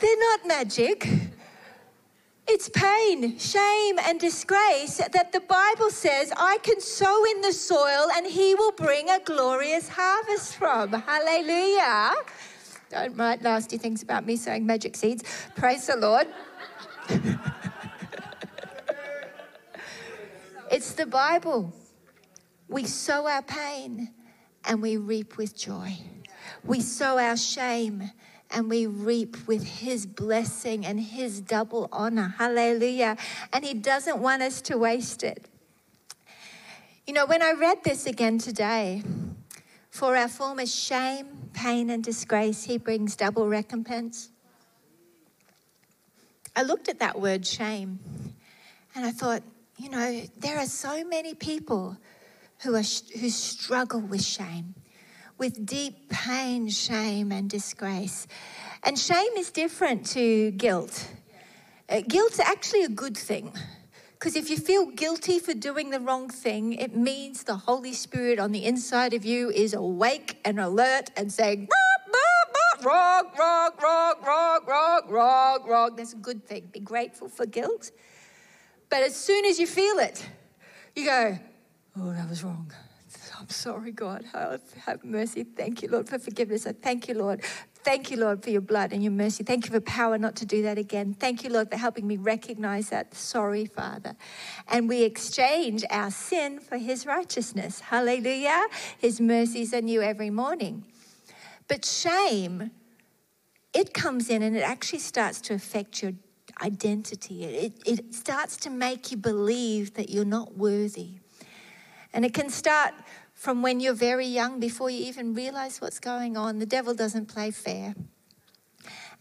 They're 0.02 0.18
not 0.18 0.46
magic. 0.46 1.08
It's 2.48 2.68
pain, 2.68 3.38
shame, 3.38 4.00
and 4.00 4.18
disgrace 4.18 4.96
that 4.96 5.30
the 5.30 5.38
Bible 5.38 5.90
says 5.90 6.32
I 6.36 6.58
can 6.64 6.80
sow 6.80 7.24
in 7.30 7.40
the 7.40 7.52
soil 7.52 8.08
and 8.16 8.26
He 8.26 8.56
will 8.56 8.72
bring 8.72 9.08
a 9.08 9.20
glorious 9.20 9.88
harvest 9.88 10.56
from. 10.56 10.92
Hallelujah. 10.92 12.14
Don't 12.90 13.16
write 13.16 13.42
nasty 13.42 13.78
things 13.78 14.02
about 14.02 14.26
me 14.26 14.34
sowing 14.34 14.66
magic 14.66 14.96
seeds. 14.96 15.22
Praise 15.54 15.86
the 15.86 15.94
Lord. 15.96 16.26
it's 20.68 20.94
the 20.94 21.06
Bible. 21.06 21.72
We 22.66 22.86
sow 22.86 23.28
our 23.28 23.42
pain 23.42 24.12
and 24.64 24.82
we 24.82 24.96
reap 24.96 25.36
with 25.36 25.56
joy. 25.56 25.96
We 26.64 26.80
sow 26.80 27.18
our 27.18 27.36
shame 27.36 28.10
and 28.52 28.68
we 28.68 28.86
reap 28.86 29.36
with 29.46 29.64
His 29.64 30.06
blessing 30.06 30.84
and 30.86 31.00
His 31.00 31.40
double 31.40 31.88
honor. 31.92 32.34
Hallelujah. 32.38 33.16
And 33.52 33.64
He 33.64 33.74
doesn't 33.74 34.18
want 34.18 34.42
us 34.42 34.60
to 34.62 34.78
waste 34.78 35.22
it. 35.22 35.46
You 37.06 37.14
know, 37.14 37.26
when 37.26 37.42
I 37.42 37.52
read 37.52 37.82
this 37.84 38.06
again 38.06 38.38
today, 38.38 39.02
for 39.90 40.16
our 40.16 40.28
former 40.28 40.66
shame, 40.66 41.26
pain, 41.52 41.90
and 41.90 42.02
disgrace, 42.02 42.64
He 42.64 42.78
brings 42.78 43.16
double 43.16 43.48
recompense. 43.48 44.30
I 46.54 46.62
looked 46.62 46.88
at 46.88 46.98
that 47.00 47.20
word 47.20 47.46
shame 47.46 47.98
and 48.94 49.06
I 49.06 49.10
thought, 49.10 49.42
you 49.78 49.88
know, 49.88 50.22
there 50.38 50.58
are 50.58 50.66
so 50.66 51.02
many 51.04 51.34
people 51.34 51.96
who, 52.62 52.74
are, 52.74 52.84
who 53.18 53.30
struggle 53.30 54.00
with 54.00 54.22
shame 54.22 54.74
with 55.38 55.64
deep 55.66 56.08
pain, 56.08 56.68
shame, 56.68 57.32
and 57.32 57.48
disgrace. 57.48 58.26
And 58.82 58.98
shame 58.98 59.32
is 59.36 59.50
different 59.50 60.06
to 60.10 60.50
guilt. 60.52 61.08
Uh, 61.88 62.00
guilt's 62.06 62.38
actually 62.38 62.84
a 62.84 62.88
good 62.88 63.16
thing. 63.16 63.52
Because 64.12 64.36
if 64.36 64.50
you 64.50 64.56
feel 64.56 64.86
guilty 64.86 65.40
for 65.40 65.52
doing 65.52 65.90
the 65.90 65.98
wrong 65.98 66.28
thing, 66.28 66.74
it 66.74 66.94
means 66.94 67.42
the 67.42 67.56
Holy 67.56 67.92
Spirit 67.92 68.38
on 68.38 68.52
the 68.52 68.64
inside 68.64 69.14
of 69.14 69.24
you 69.24 69.50
is 69.50 69.74
awake 69.74 70.38
and 70.44 70.60
alert 70.60 71.10
and 71.16 71.32
saying, 71.32 71.68
wrong, 72.84 73.24
wrong, 73.36 73.70
wrong, 73.82 74.14
wrong, 74.24 74.60
wrong, 74.66 75.02
wrong, 75.08 75.68
wrong. 75.68 75.96
That's 75.96 76.12
a 76.12 76.16
good 76.16 76.46
thing. 76.46 76.68
Be 76.72 76.80
grateful 76.80 77.28
for 77.28 77.46
guilt. 77.46 77.90
But 78.88 79.02
as 79.02 79.16
soon 79.16 79.44
as 79.44 79.58
you 79.58 79.66
feel 79.66 79.98
it, 79.98 80.24
you 80.94 81.04
go, 81.04 81.38
oh, 81.98 82.12
that 82.12 82.28
was 82.28 82.44
wrong. 82.44 82.72
I'm 83.42 83.48
sorry, 83.48 83.90
God. 83.90 84.24
Have 84.84 85.02
mercy. 85.02 85.42
Thank 85.42 85.82
you, 85.82 85.88
Lord, 85.88 86.08
for 86.08 86.16
forgiveness. 86.16 86.64
I 86.64 86.74
thank 86.74 87.08
you, 87.08 87.14
Lord. 87.14 87.42
Thank 87.82 88.12
you, 88.12 88.16
Lord, 88.16 88.40
for 88.40 88.50
your 88.50 88.60
blood 88.60 88.92
and 88.92 89.02
your 89.02 89.10
mercy. 89.10 89.42
Thank 89.42 89.66
you 89.66 89.72
for 89.72 89.80
power 89.80 90.16
not 90.16 90.36
to 90.36 90.46
do 90.46 90.62
that 90.62 90.78
again. 90.78 91.14
Thank 91.14 91.42
you, 91.42 91.50
Lord, 91.50 91.68
for 91.68 91.76
helping 91.76 92.06
me 92.06 92.16
recognize 92.16 92.90
that. 92.90 93.16
Sorry, 93.16 93.66
Father. 93.66 94.14
And 94.68 94.88
we 94.88 95.02
exchange 95.02 95.84
our 95.90 96.12
sin 96.12 96.60
for 96.60 96.78
his 96.78 97.04
righteousness. 97.04 97.80
Hallelujah. 97.80 98.68
His 98.96 99.20
mercies 99.20 99.74
are 99.74 99.82
new 99.82 100.02
every 100.02 100.30
morning. 100.30 100.84
But 101.66 101.84
shame, 101.84 102.70
it 103.74 103.92
comes 103.92 104.30
in 104.30 104.44
and 104.44 104.56
it 104.56 104.62
actually 104.62 105.00
starts 105.00 105.40
to 105.40 105.54
affect 105.54 106.00
your 106.00 106.12
identity. 106.62 107.42
It, 107.42 107.72
it 107.84 108.14
starts 108.14 108.56
to 108.58 108.70
make 108.70 109.10
you 109.10 109.16
believe 109.16 109.94
that 109.94 110.10
you're 110.10 110.24
not 110.24 110.56
worthy. 110.56 111.18
And 112.14 112.24
it 112.24 112.34
can 112.34 112.50
start 112.50 112.92
from 113.42 113.60
when 113.60 113.80
you're 113.80 113.92
very 113.92 114.28
young 114.28 114.60
before 114.60 114.88
you 114.88 115.04
even 115.04 115.34
realize 115.34 115.80
what's 115.80 115.98
going 115.98 116.36
on. 116.36 116.60
The 116.60 116.64
devil 116.64 116.94
doesn't 116.94 117.26
play 117.26 117.50
fair. 117.50 117.92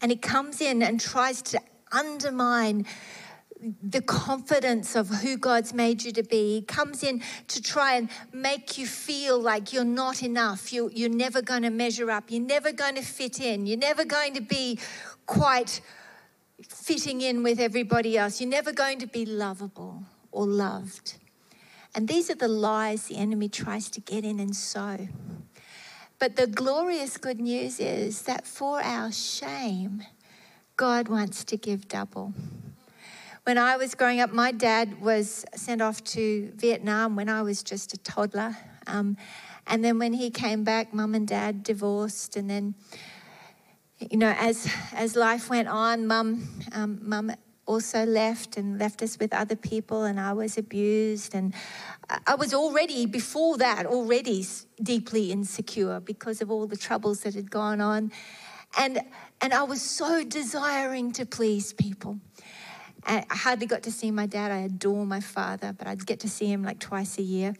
And 0.00 0.12
he 0.12 0.16
comes 0.16 0.60
in 0.60 0.80
and 0.80 1.00
tries 1.00 1.42
to 1.42 1.60
undermine 1.90 2.86
the 3.82 4.00
confidence 4.00 4.94
of 4.94 5.08
who 5.08 5.36
God's 5.36 5.74
made 5.74 6.04
you 6.04 6.12
to 6.12 6.22
be. 6.22 6.54
He 6.54 6.62
comes 6.62 7.02
in 7.02 7.20
to 7.48 7.60
try 7.60 7.96
and 7.96 8.08
make 8.32 8.78
you 8.78 8.86
feel 8.86 9.40
like 9.40 9.72
you're 9.72 9.82
not 9.82 10.22
enough. 10.22 10.72
You, 10.72 10.88
you're 10.94 11.10
never 11.10 11.42
going 11.42 11.62
to 11.62 11.70
measure 11.70 12.08
up. 12.08 12.26
You're 12.28 12.46
never 12.46 12.70
going 12.70 12.94
to 12.94 13.02
fit 13.02 13.40
in. 13.40 13.66
You're 13.66 13.76
never 13.76 14.04
going 14.04 14.34
to 14.34 14.40
be 14.40 14.78
quite 15.26 15.80
fitting 16.68 17.22
in 17.22 17.42
with 17.42 17.58
everybody 17.58 18.16
else. 18.16 18.40
You're 18.40 18.50
never 18.50 18.72
going 18.72 19.00
to 19.00 19.08
be 19.08 19.26
lovable 19.26 20.04
or 20.30 20.46
loved. 20.46 21.14
And 21.94 22.08
these 22.08 22.30
are 22.30 22.34
the 22.34 22.48
lies 22.48 23.06
the 23.06 23.16
enemy 23.16 23.48
tries 23.48 23.90
to 23.90 24.00
get 24.00 24.24
in 24.24 24.40
and 24.40 24.56
sow. 24.56 25.08
But 26.18 26.36
the 26.36 26.46
glorious 26.46 27.16
good 27.16 27.40
news 27.40 27.80
is 27.80 28.22
that 28.22 28.46
for 28.46 28.82
our 28.82 29.10
shame, 29.12 30.04
God 30.76 31.08
wants 31.08 31.44
to 31.44 31.56
give 31.56 31.88
double. 31.88 32.32
When 33.44 33.58
I 33.58 33.76
was 33.76 33.94
growing 33.94 34.20
up, 34.20 34.32
my 34.32 34.52
dad 34.52 35.00
was 35.00 35.44
sent 35.54 35.82
off 35.82 36.02
to 36.04 36.52
Vietnam 36.54 37.16
when 37.16 37.28
I 37.28 37.42
was 37.42 37.62
just 37.62 37.92
a 37.92 37.98
toddler. 37.98 38.56
Um, 38.86 39.16
and 39.66 39.84
then 39.84 39.98
when 39.98 40.12
he 40.12 40.30
came 40.30 40.64
back, 40.64 40.94
mum 40.94 41.14
and 41.14 41.26
dad 41.26 41.62
divorced. 41.62 42.36
And 42.36 42.48
then 42.48 42.74
you 44.10 44.16
know, 44.16 44.34
as 44.38 44.68
as 44.92 45.16
life 45.16 45.48
went 45.50 45.68
on, 45.68 46.06
mum, 46.06 46.48
um, 46.72 46.98
mum 47.02 47.32
also 47.66 48.04
left 48.04 48.56
and 48.56 48.78
left 48.78 49.02
us 49.02 49.18
with 49.18 49.32
other 49.32 49.56
people, 49.56 50.04
and 50.04 50.18
I 50.18 50.32
was 50.32 50.58
abused, 50.58 51.34
and 51.34 51.54
I 52.26 52.34
was 52.34 52.52
already 52.52 53.06
before 53.06 53.56
that 53.58 53.86
already 53.86 54.44
deeply 54.82 55.30
insecure 55.32 56.00
because 56.00 56.40
of 56.42 56.50
all 56.50 56.66
the 56.66 56.76
troubles 56.76 57.20
that 57.20 57.34
had 57.34 57.50
gone 57.50 57.80
on, 57.80 58.12
and 58.78 59.00
and 59.40 59.52
I 59.52 59.62
was 59.62 59.82
so 59.82 60.24
desiring 60.24 61.12
to 61.12 61.26
please 61.26 61.72
people. 61.72 62.18
I 63.04 63.24
hardly 63.30 63.66
got 63.66 63.82
to 63.84 63.90
see 63.90 64.10
my 64.10 64.26
dad. 64.26 64.52
I 64.52 64.58
adore 64.58 65.04
my 65.04 65.20
father, 65.20 65.74
but 65.76 65.86
I'd 65.88 66.06
get 66.06 66.20
to 66.20 66.28
see 66.28 66.46
him 66.46 66.62
like 66.62 66.78
twice 66.78 67.18
a 67.18 67.22
year. 67.22 67.54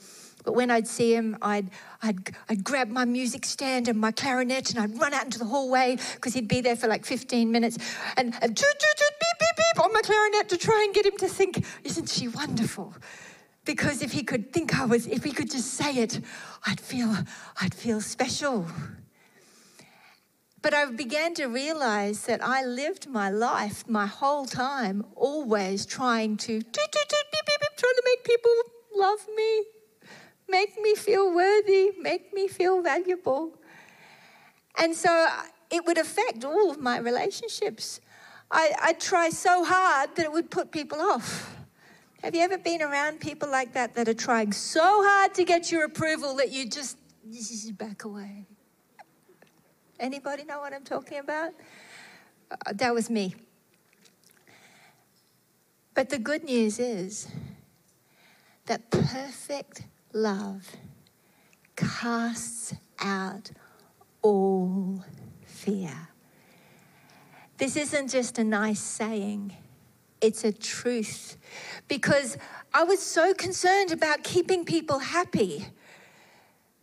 But 0.45 0.55
when 0.55 0.71
I'd 0.71 0.89
see 0.89 1.15
him, 1.15 1.37
I'd, 1.41 1.71
I'd, 2.03 2.35
I'd 2.49 2.65
grab 2.65 2.89
my 2.89 3.05
music 3.05 3.45
stand 3.45 3.89
and 3.89 3.99
my 3.99 4.11
clarinet 4.11 4.71
and 4.71 4.79
I'd 4.79 5.01
run 5.01 5.15
out 5.15 5.25
into 5.25 5.39
the 5.39 5.45
hallway 5.45 5.97
because 6.15 6.35
he'd 6.35 6.49
be 6.49 6.61
there 6.61 6.77
for 6.77 6.89
like 6.89 7.05
15 7.05 7.51
minutes 7.51 7.79
and, 8.17 8.35
and 8.43 8.57
toot, 8.57 8.79
toot, 8.79 8.97
toot, 8.97 9.13
beep, 9.21 9.39
beep, 9.39 9.57
beep 9.57 9.85
on 9.85 9.93
my 9.93 10.01
clarinet 10.03 10.49
to 10.49 10.57
try 10.57 10.83
and 10.85 10.95
get 10.95 11.07
him 11.07 11.17
to 11.19 11.29
think, 11.29 11.65
isn't 11.85 12.09
she 12.09 12.29
wonderful? 12.29 12.95
Because 13.65 14.03
if 14.03 14.11
he 14.11 14.25
could 14.25 14.53
think 14.53 14.79
I 14.79 14.85
was, 14.85 15.07
if 15.07 15.23
he 15.23 15.31
could 15.31 15.51
just 15.51 15.75
say 15.75 15.95
it, 15.99 16.21
I'd 16.67 16.81
feel, 16.81 17.17
I'd 17.61 17.75
feel 17.75 18.01
special. 18.01 18.67
But 20.63 20.75
I 20.75 20.87
began 20.87 21.35
to 21.35 21.47
realize 21.47 22.27
that 22.27 22.43
I 22.43 22.65
lived 22.65 23.09
my 23.09 23.31
life, 23.31 23.89
my 23.89 24.07
whole 24.07 24.47
time, 24.47 25.05
always 25.15 25.87
trying 25.87 26.37
to, 26.39 26.61
toot, 26.61 26.73
toot, 26.73 26.93
toot, 26.93 27.25
beep, 27.33 27.47
beep, 27.47 27.61
beep, 27.61 27.77
trying 27.77 27.95
to 27.95 28.03
make 28.05 28.25
people 28.25 28.53
love 28.97 29.27
me, 29.35 29.65
make 30.53 30.79
me 30.81 30.95
feel 30.95 31.35
worthy, 31.35 31.93
make 31.99 32.33
me 32.33 32.47
feel 32.47 32.83
valuable. 32.83 33.59
And 34.79 34.95
so 34.95 35.13
it 35.71 35.85
would 35.87 35.99
affect 35.99 36.45
all 36.45 36.71
of 36.71 36.79
my 36.79 36.99
relationships. 36.99 38.01
I, 38.51 38.73
I'd 38.83 39.01
try 39.01 39.31
so 39.31 39.65
hard 39.65 40.15
that 40.15 40.25
it 40.25 40.33
would 40.33 40.51
put 40.51 40.71
people 40.71 41.01
off. 41.01 41.57
Have 42.23 42.35
you 42.37 42.43
ever 42.43 42.59
been 42.59 42.83
around 42.83 43.19
people 43.19 43.49
like 43.49 43.73
that 43.73 43.95
that 43.95 44.07
are 44.09 44.21
trying 44.29 44.53
so 44.53 45.03
hard 45.09 45.35
to 45.35 45.45
get 45.45 45.73
your 45.73 45.85
approval 45.85 46.37
that 46.37 46.53
you 46.53 46.69
just, 46.69 46.99
just 47.33 47.77
back 47.79 48.05
away? 48.05 48.47
Anybody 49.99 50.45
know 50.45 50.61
what 50.61 50.75
I'm 50.75 50.85
talking 50.85 51.19
about? 51.19 51.53
Uh, 52.51 52.73
that 52.75 52.93
was 52.93 53.09
me. 53.09 53.35
But 55.95 56.11
the 56.11 56.19
good 56.19 56.45
news 56.45 56.79
is 56.79 57.29
that 58.67 58.91
perfect 58.91 59.83
love 60.13 60.77
casts 61.77 62.75
out 62.99 63.51
all 64.23 65.05
fear. 65.45 66.09
This 67.59 67.77
isn't 67.77 68.09
just 68.09 68.39
a 68.39 68.45
nice 68.45 68.81
saying, 68.81 69.57
it's 70.21 70.45
a 70.45 70.53
truth. 70.53 71.37
Because 71.89 72.37
I 72.73 72.85
was 72.85 73.01
so 73.01 73.35
concerned 73.35 73.93
about 73.93 74.25
keeping 74.25 74.65
people 74.65 74.99
happy 74.99 75.67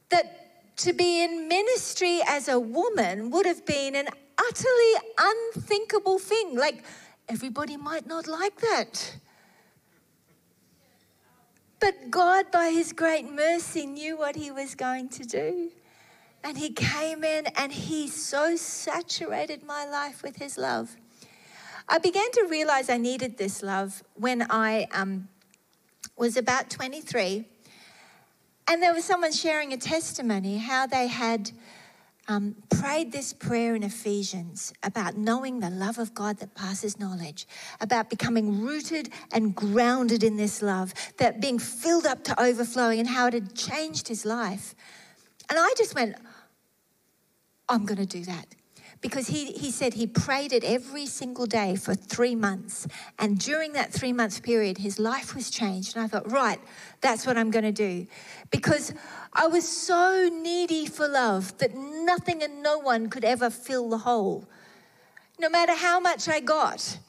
that 0.09 0.77
to 0.77 0.93
be 0.93 1.24
in 1.24 1.48
ministry 1.48 2.21
as 2.27 2.48
a 2.48 2.59
woman 2.59 3.29
would 3.31 3.45
have 3.45 3.65
been 3.65 3.95
an 3.95 4.07
utterly 4.38 4.93
unthinkable 5.17 6.19
thing. 6.19 6.55
Like, 6.55 6.83
everybody 7.27 7.75
might 7.75 8.07
not 8.07 8.27
like 8.27 8.59
that. 8.62 9.17
But 11.79 12.12
God, 12.12 12.51
by 12.51 12.69
His 12.69 12.93
great 12.93 13.31
mercy, 13.31 13.86
knew 13.86 14.17
what 14.17 14.36
He 14.36 14.51
was 14.51 14.75
going 14.75 15.09
to 15.09 15.24
do. 15.24 15.71
And 16.43 16.57
He 16.57 16.71
came 16.71 17.24
in 17.24 17.48
and 17.55 17.71
He 17.71 18.07
so 18.07 18.55
saturated 18.55 19.63
my 19.63 19.86
life 19.86 20.21
with 20.21 20.38
His 20.38 20.57
love. 20.57 20.95
I 21.88 21.98
began 21.98 22.29
to 22.33 22.48
realize 22.50 22.89
I 22.89 22.98
needed 22.98 23.38
this 23.38 23.63
love 23.63 24.03
when 24.13 24.45
I 24.50 24.88
um, 24.91 25.27
was 26.17 26.37
about 26.37 26.70
23. 26.70 27.46
And 28.68 28.83
there 28.83 28.94
was 28.94 29.05
someone 29.05 29.31
sharing 29.31 29.74
a 29.74 29.77
testimony 29.77 30.59
how 30.59 30.85
they 30.85 31.07
had 31.07 31.51
um, 32.29 32.55
prayed 32.70 33.11
this 33.11 33.33
prayer 33.33 33.75
in 33.75 33.81
Ephesians 33.81 34.72
about 34.83 35.18
knowing 35.18 35.59
the 35.59 35.72
love 35.72 35.98
of 35.98 36.13
God 36.13 36.37
that 36.37 36.53
passes 36.53 37.00
knowledge, 37.00 37.48
about 37.81 38.09
becoming 38.09 38.61
rooted 38.61 39.09
and 39.33 39.55
grounded 39.55 40.24
in 40.24 40.37
this 40.37 40.61
love, 40.61 40.94
that 41.18 41.42
being 41.42 41.57
filled 41.57 42.05
up 42.05 42.24
to 42.25 42.42
overflowing, 42.42 43.00
and 43.00 43.09
how 43.09 43.27
it 43.27 43.33
had 43.33 43.55
changed 43.55 44.07
his 44.07 44.25
life. 44.25 44.75
And 45.50 45.57
I 45.57 45.74
just 45.75 45.96
went, 45.96 46.15
I'm 47.68 47.85
going 47.85 47.98
to 47.98 48.05
do 48.05 48.24
that 48.25 48.55
because 49.01 49.27
he, 49.27 49.53
he 49.53 49.72
said 49.72 49.94
he 49.94 50.07
prayed 50.07 50.51
it 50.51 50.64
every 50.64 51.05
single 51.05 51.46
day 51.46 51.75
for 51.75 51.96
three 51.96 52.35
months. 52.35 52.88
And 53.18 53.40
during 53.40 53.74
that 53.74 53.94
three 53.94 54.12
month 54.12 54.44
period, 54.44 54.77
his 54.77 55.00
life 55.00 55.33
was 55.33 55.50
changed. 55.50 55.96
And 55.96 56.03
I 56.03 56.07
thought, 56.07 56.29
right, 56.29 56.59
that's 57.00 57.25
what 57.25 57.38
I'm 57.38 57.50
going 57.50 57.64
to 57.64 57.72
do. 57.72 58.07
Because 58.51 58.94
I 59.33 59.48
was 59.48 59.68
so 59.68 60.29
needy 60.31 60.85
for 60.85 61.07
love 61.07 61.57
that 61.59 61.75
nothing 61.75 62.44
and 62.44 62.62
no 62.62 62.77
one 62.77 63.09
could 63.09 63.24
ever 63.24 63.50
fill 63.50 63.90
the 63.90 64.00
hole, 64.00 64.46
no 65.40 65.50
matter 65.50 65.75
how 65.75 66.00
much 66.00 66.27
I 66.27 66.42
got. 66.42 67.00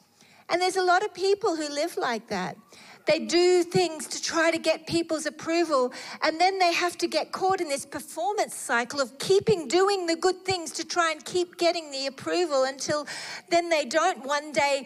And 0.47 0.61
there's 0.61 0.77
a 0.77 0.83
lot 0.83 1.03
of 1.03 1.13
people 1.13 1.55
who 1.55 1.67
live 1.67 1.97
like 1.97 2.27
that. 2.27 2.57
They 3.05 3.19
do 3.19 3.63
things 3.63 4.07
to 4.07 4.21
try 4.21 4.51
to 4.51 4.57
get 4.57 4.87
people's 4.87 5.25
approval, 5.25 5.93
and 6.21 6.39
then 6.39 6.59
they 6.59 6.73
have 6.73 6.97
to 6.99 7.07
get 7.07 7.31
caught 7.31 7.61
in 7.61 7.67
this 7.67 7.85
performance 7.85 8.55
cycle 8.55 9.01
of 9.01 9.17
keeping 9.17 9.67
doing 9.67 10.05
the 10.05 10.15
good 10.15 10.45
things 10.45 10.71
to 10.71 10.85
try 10.85 11.11
and 11.11 11.23
keep 11.25 11.57
getting 11.57 11.91
the 11.91 12.07
approval 12.07 12.63
until 12.63 13.07
then 13.49 13.69
they 13.69 13.85
don't 13.85 14.25
one 14.25 14.51
day 14.51 14.85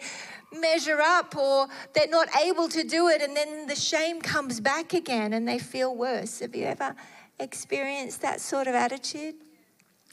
measure 0.52 1.00
up 1.00 1.36
or 1.36 1.68
they're 1.92 2.08
not 2.08 2.28
able 2.42 2.68
to 2.68 2.84
do 2.84 3.08
it, 3.08 3.22
and 3.22 3.36
then 3.36 3.66
the 3.66 3.76
shame 3.76 4.20
comes 4.20 4.60
back 4.60 4.92
again 4.92 5.32
and 5.32 5.46
they 5.46 5.58
feel 5.58 5.94
worse. 5.94 6.40
Have 6.40 6.54
you 6.54 6.64
ever 6.64 6.94
experienced 7.38 8.22
that 8.22 8.40
sort 8.40 8.66
of 8.66 8.74
attitude? 8.74 9.34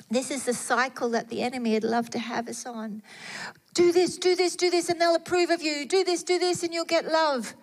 This 0.10 0.32
is 0.32 0.46
the 0.46 0.54
cycle 0.54 1.10
that 1.10 1.30
the 1.30 1.42
enemy 1.42 1.74
would 1.74 1.84
love 1.84 2.10
to 2.12 2.20
have 2.20 2.48
us 2.48 2.66
on. 2.66 3.02
Do 3.74 3.92
this, 3.92 4.18
do 4.18 4.36
this, 4.36 4.56
do 4.56 4.70
this, 4.70 4.90
and 4.90 5.00
they'll 5.00 5.16
approve 5.16 5.50
of 5.50 5.62
you. 5.62 5.86
Do 5.88 6.04
this, 6.04 6.24
do 6.24 6.38
this, 6.38 6.64
and 6.64 6.74
you'll 6.74 6.86
get 6.86 7.06
love. 7.06 7.56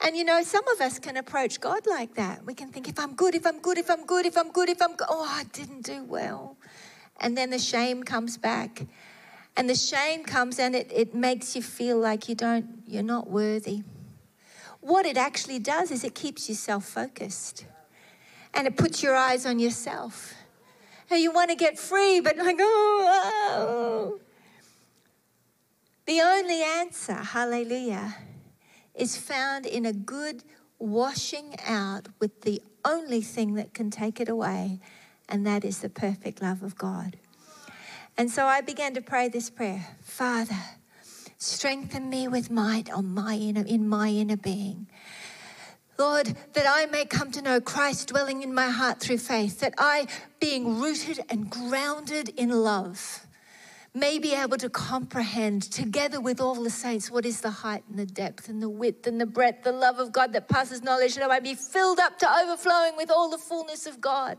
And 0.00 0.16
you 0.16 0.24
know, 0.24 0.42
some 0.42 0.66
of 0.68 0.80
us 0.80 0.98
can 0.98 1.16
approach 1.16 1.60
God 1.60 1.86
like 1.86 2.14
that. 2.14 2.44
We 2.44 2.54
can 2.54 2.70
think, 2.70 2.88
if 2.88 2.98
I'm 2.98 3.14
good, 3.14 3.34
if 3.34 3.46
I'm 3.46 3.60
good, 3.60 3.78
if 3.78 3.90
I'm 3.90 4.06
good, 4.06 4.26
if 4.26 4.36
I'm 4.36 4.50
good, 4.52 4.68
if 4.68 4.80
I'm 4.80 4.94
good, 4.94 5.08
oh, 5.10 5.26
I 5.28 5.44
didn't 5.52 5.82
do 5.82 6.04
well. 6.04 6.56
And 7.18 7.36
then 7.36 7.50
the 7.50 7.58
shame 7.58 8.04
comes 8.04 8.36
back. 8.36 8.86
And 9.56 9.68
the 9.68 9.74
shame 9.74 10.22
comes 10.22 10.60
and 10.60 10.76
it, 10.76 10.90
it 10.94 11.14
makes 11.14 11.56
you 11.56 11.62
feel 11.62 11.98
like 11.98 12.28
you 12.28 12.36
don't, 12.36 12.82
you're 12.86 13.02
not 13.02 13.28
worthy. 13.28 13.82
What 14.80 15.04
it 15.04 15.16
actually 15.16 15.58
does 15.58 15.90
is 15.90 16.04
it 16.04 16.14
keeps 16.14 16.48
you 16.48 16.54
self 16.54 16.84
focused 16.84 17.64
and 18.54 18.66
it 18.66 18.76
puts 18.76 19.02
your 19.02 19.16
eyes 19.16 19.44
on 19.44 19.58
yourself. 19.58 20.34
And 21.10 21.20
you 21.20 21.32
want 21.32 21.50
to 21.50 21.56
get 21.56 21.78
free, 21.78 22.20
but 22.20 22.36
like, 22.36 22.58
oh, 22.60 23.06
oh, 23.10 23.58
oh. 23.58 24.20
The 26.06 26.20
only 26.20 26.62
answer, 26.62 27.14
hallelujah, 27.14 28.14
is 28.98 29.16
found 29.16 29.66
in 29.66 29.86
a 29.86 29.92
good 29.92 30.44
washing 30.78 31.56
out 31.66 32.08
with 32.18 32.42
the 32.42 32.62
only 32.84 33.20
thing 33.20 33.54
that 33.54 33.74
can 33.74 33.90
take 33.90 34.20
it 34.20 34.28
away, 34.28 34.80
and 35.28 35.46
that 35.46 35.64
is 35.64 35.78
the 35.78 35.88
perfect 35.88 36.42
love 36.42 36.62
of 36.62 36.76
God. 36.76 37.16
And 38.16 38.30
so 38.30 38.46
I 38.46 38.60
began 38.60 38.94
to 38.94 39.00
pray 39.00 39.28
this 39.28 39.50
prayer 39.50 39.86
Father, 40.02 40.56
strengthen 41.38 42.10
me 42.10 42.28
with 42.28 42.50
might 42.50 42.90
on 42.90 43.14
my 43.14 43.34
inner, 43.34 43.64
in 43.64 43.88
my 43.88 44.08
inner 44.08 44.36
being. 44.36 44.88
Lord, 45.98 46.36
that 46.52 46.64
I 46.68 46.86
may 46.86 47.04
come 47.04 47.32
to 47.32 47.42
know 47.42 47.60
Christ 47.60 48.08
dwelling 48.08 48.42
in 48.42 48.54
my 48.54 48.68
heart 48.68 49.00
through 49.00 49.18
faith, 49.18 49.58
that 49.60 49.74
I, 49.78 50.06
being 50.38 50.78
rooted 50.78 51.20
and 51.28 51.50
grounded 51.50 52.28
in 52.30 52.50
love, 52.50 53.26
may 53.94 54.18
be 54.18 54.34
able 54.34 54.56
to 54.58 54.68
comprehend 54.68 55.62
together 55.62 56.20
with 56.20 56.40
all 56.40 56.54
the 56.62 56.70
saints 56.70 57.10
what 57.10 57.24
is 57.24 57.40
the 57.40 57.50
height 57.50 57.82
and 57.88 57.98
the 57.98 58.06
depth 58.06 58.48
and 58.48 58.62
the 58.62 58.68
width 58.68 59.06
and 59.06 59.20
the 59.20 59.26
breadth, 59.26 59.64
the 59.64 59.72
love 59.72 59.98
of 59.98 60.12
God 60.12 60.32
that 60.34 60.48
passes 60.48 60.82
knowledge, 60.82 61.14
that 61.14 61.24
I 61.24 61.26
might 61.26 61.42
be 61.42 61.54
filled 61.54 61.98
up 61.98 62.18
to 62.18 62.30
overflowing 62.30 62.96
with 62.96 63.10
all 63.10 63.30
the 63.30 63.38
fullness 63.38 63.86
of 63.86 64.00
God. 64.00 64.38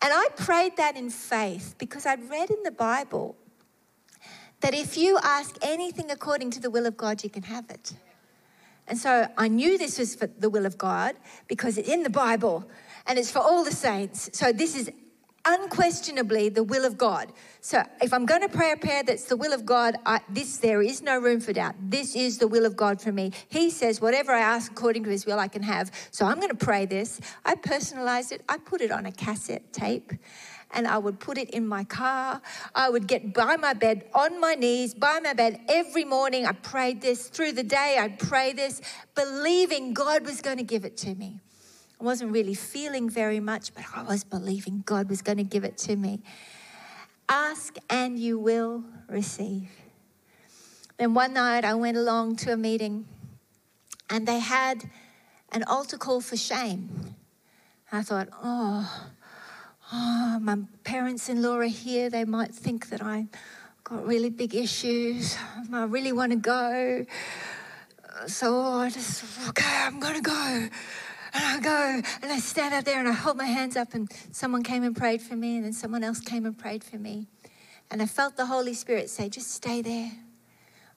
And 0.00 0.12
I 0.12 0.28
prayed 0.36 0.76
that 0.76 0.96
in 0.96 1.10
faith 1.10 1.74
because 1.78 2.06
I'd 2.06 2.28
read 2.30 2.50
in 2.50 2.62
the 2.62 2.70
Bible 2.70 3.36
that 4.60 4.74
if 4.74 4.96
you 4.96 5.18
ask 5.22 5.56
anything 5.62 6.10
according 6.10 6.50
to 6.52 6.60
the 6.60 6.70
will 6.70 6.86
of 6.86 6.96
God, 6.96 7.22
you 7.22 7.30
can 7.30 7.44
have 7.44 7.68
it. 7.70 7.94
And 8.86 8.96
so 8.96 9.28
I 9.36 9.48
knew 9.48 9.76
this 9.76 9.98
was 9.98 10.14
for 10.14 10.26
the 10.26 10.48
will 10.48 10.66
of 10.66 10.78
God 10.78 11.14
because 11.46 11.76
it's 11.78 11.88
in 11.88 12.02
the 12.02 12.10
Bible 12.10 12.68
and 13.06 13.18
it's 13.18 13.30
for 13.30 13.40
all 13.40 13.62
the 13.62 13.72
saints. 13.72 14.30
So 14.32 14.52
this 14.52 14.74
is 14.76 14.90
unquestionably 15.48 16.50
the 16.50 16.62
will 16.62 16.84
of 16.84 16.98
God. 16.98 17.32
So 17.62 17.82
if 18.02 18.12
I'm 18.12 18.26
going 18.26 18.42
to 18.42 18.50
pray 18.50 18.72
a 18.72 18.76
prayer 18.76 19.02
that's 19.02 19.24
the 19.24 19.36
will 19.36 19.54
of 19.54 19.64
God, 19.64 19.96
I, 20.04 20.20
this 20.28 20.58
there 20.58 20.82
is 20.82 21.02
no 21.02 21.18
room 21.18 21.40
for 21.40 21.54
doubt. 21.54 21.74
This 21.80 22.14
is 22.14 22.36
the 22.36 22.46
will 22.46 22.66
of 22.66 22.76
God 22.76 23.00
for 23.00 23.12
me. 23.12 23.32
He 23.48 23.70
says, 23.70 24.00
whatever 24.00 24.32
I 24.32 24.40
ask 24.40 24.70
according 24.70 25.04
to 25.04 25.10
His 25.10 25.24
will, 25.24 25.38
I 25.38 25.48
can 25.48 25.62
have. 25.62 25.90
So 26.10 26.26
I'm 26.26 26.36
going 26.36 26.50
to 26.50 26.66
pray 26.66 26.84
this. 26.84 27.18
I 27.46 27.54
personalized 27.54 28.32
it. 28.32 28.42
I 28.48 28.58
put 28.58 28.82
it 28.82 28.92
on 28.92 29.06
a 29.06 29.12
cassette 29.12 29.72
tape, 29.72 30.12
and 30.72 30.86
I 30.86 30.98
would 30.98 31.18
put 31.18 31.38
it 31.38 31.48
in 31.50 31.66
my 31.66 31.84
car. 31.84 32.42
I 32.74 32.90
would 32.90 33.06
get 33.06 33.32
by 33.32 33.56
my 33.56 33.72
bed, 33.72 34.04
on 34.14 34.38
my 34.40 34.54
knees, 34.54 34.92
by 34.92 35.18
my 35.20 35.32
bed 35.32 35.62
every 35.68 36.04
morning. 36.04 36.44
I 36.44 36.52
prayed 36.52 37.00
this. 37.00 37.28
Through 37.28 37.52
the 37.52 37.62
day, 37.62 37.96
I'd 37.98 38.18
pray 38.18 38.52
this, 38.52 38.82
believing 39.14 39.94
God 39.94 40.26
was 40.26 40.42
going 40.42 40.58
to 40.58 40.62
give 40.62 40.84
it 40.84 40.98
to 40.98 41.14
me. 41.14 41.40
I 42.00 42.04
wasn't 42.04 42.32
really 42.32 42.54
feeling 42.54 43.10
very 43.10 43.40
much, 43.40 43.74
but 43.74 43.84
I 43.94 44.04
was 44.04 44.22
believing 44.22 44.82
God 44.86 45.08
was 45.10 45.20
going 45.20 45.38
to 45.38 45.44
give 45.44 45.64
it 45.64 45.76
to 45.78 45.96
me. 45.96 46.22
Ask 47.28 47.76
and 47.90 48.18
you 48.18 48.38
will 48.38 48.84
receive. 49.08 49.68
Then 50.96 51.14
one 51.14 51.34
night 51.34 51.64
I 51.64 51.74
went 51.74 51.96
along 51.96 52.36
to 52.36 52.52
a 52.52 52.56
meeting 52.56 53.06
and 54.08 54.26
they 54.26 54.38
had 54.38 54.88
an 55.50 55.64
altar 55.64 55.98
call 55.98 56.20
for 56.20 56.36
shame. 56.36 57.16
I 57.90 58.02
thought, 58.02 58.28
oh, 58.42 59.08
oh, 59.92 60.38
my 60.40 60.58
parents 60.84 61.28
in 61.28 61.42
law 61.42 61.56
are 61.56 61.64
here. 61.64 62.10
They 62.10 62.24
might 62.24 62.54
think 62.54 62.90
that 62.90 63.02
I've 63.02 63.28
got 63.82 64.06
really 64.06 64.30
big 64.30 64.54
issues. 64.54 65.36
I 65.72 65.84
really 65.84 66.12
want 66.12 66.32
to 66.32 66.38
go. 66.38 67.06
So 68.26 68.54
oh, 68.54 68.80
I 68.80 68.90
just, 68.90 69.24
okay, 69.48 69.82
I'm 69.84 69.98
going 69.98 70.14
to 70.14 70.20
go. 70.20 70.68
And 71.34 71.44
I 71.44 71.60
go 71.60 72.02
and 72.22 72.32
I 72.32 72.38
stand 72.38 72.74
up 72.74 72.84
there 72.84 72.98
and 72.98 73.08
I 73.08 73.12
hold 73.12 73.36
my 73.36 73.46
hands 73.46 73.76
up, 73.76 73.94
and 73.94 74.10
someone 74.32 74.62
came 74.62 74.82
and 74.82 74.96
prayed 74.96 75.22
for 75.22 75.36
me, 75.36 75.56
and 75.56 75.64
then 75.64 75.72
someone 75.72 76.02
else 76.02 76.20
came 76.20 76.46
and 76.46 76.56
prayed 76.56 76.82
for 76.82 76.96
me. 76.96 77.26
And 77.90 78.02
I 78.02 78.06
felt 78.06 78.36
the 78.36 78.46
Holy 78.46 78.74
Spirit 78.74 79.08
say, 79.08 79.28
just 79.28 79.50
stay 79.50 79.82
there. 79.82 80.12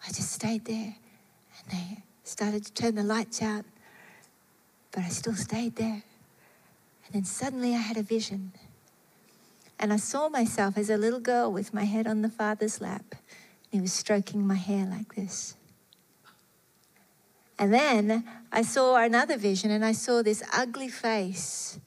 I 0.05 0.07
just 0.07 0.31
stayed 0.31 0.65
there. 0.65 0.95
And 1.57 1.71
they 1.71 2.03
started 2.23 2.65
to 2.65 2.73
turn 2.73 2.95
the 2.95 3.03
lights 3.03 3.41
out, 3.41 3.65
but 4.91 5.03
I 5.03 5.09
still 5.09 5.35
stayed 5.35 5.75
there. 5.75 6.03
And 7.05 7.13
then 7.13 7.23
suddenly 7.23 7.73
I 7.75 7.79
had 7.79 7.97
a 7.97 8.03
vision. 8.03 8.51
And 9.79 9.91
I 9.91 9.97
saw 9.97 10.29
myself 10.29 10.77
as 10.77 10.89
a 10.89 10.97
little 10.97 11.19
girl 11.19 11.51
with 11.51 11.73
my 11.73 11.85
head 11.85 12.07
on 12.07 12.21
the 12.21 12.29
father's 12.29 12.81
lap. 12.81 13.03
And 13.09 13.79
he 13.79 13.81
was 13.81 13.93
stroking 13.93 14.45
my 14.45 14.55
hair 14.55 14.85
like 14.85 15.15
this. 15.15 15.55
And 17.61 17.71
then 17.71 18.27
I 18.51 18.63
saw 18.63 18.95
another 18.95 19.37
vision 19.37 19.69
and 19.69 19.85
I 19.85 19.91
saw 19.91 20.23
this 20.23 20.41
ugly 20.51 20.89
face. 20.89 21.79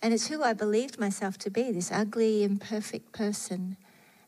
And 0.00 0.14
it's 0.14 0.28
who 0.28 0.44
I 0.44 0.52
believed 0.52 0.96
myself 0.96 1.36
to 1.38 1.50
be 1.50 1.72
this 1.72 1.90
ugly, 1.90 2.44
imperfect 2.44 3.10
person. 3.10 3.76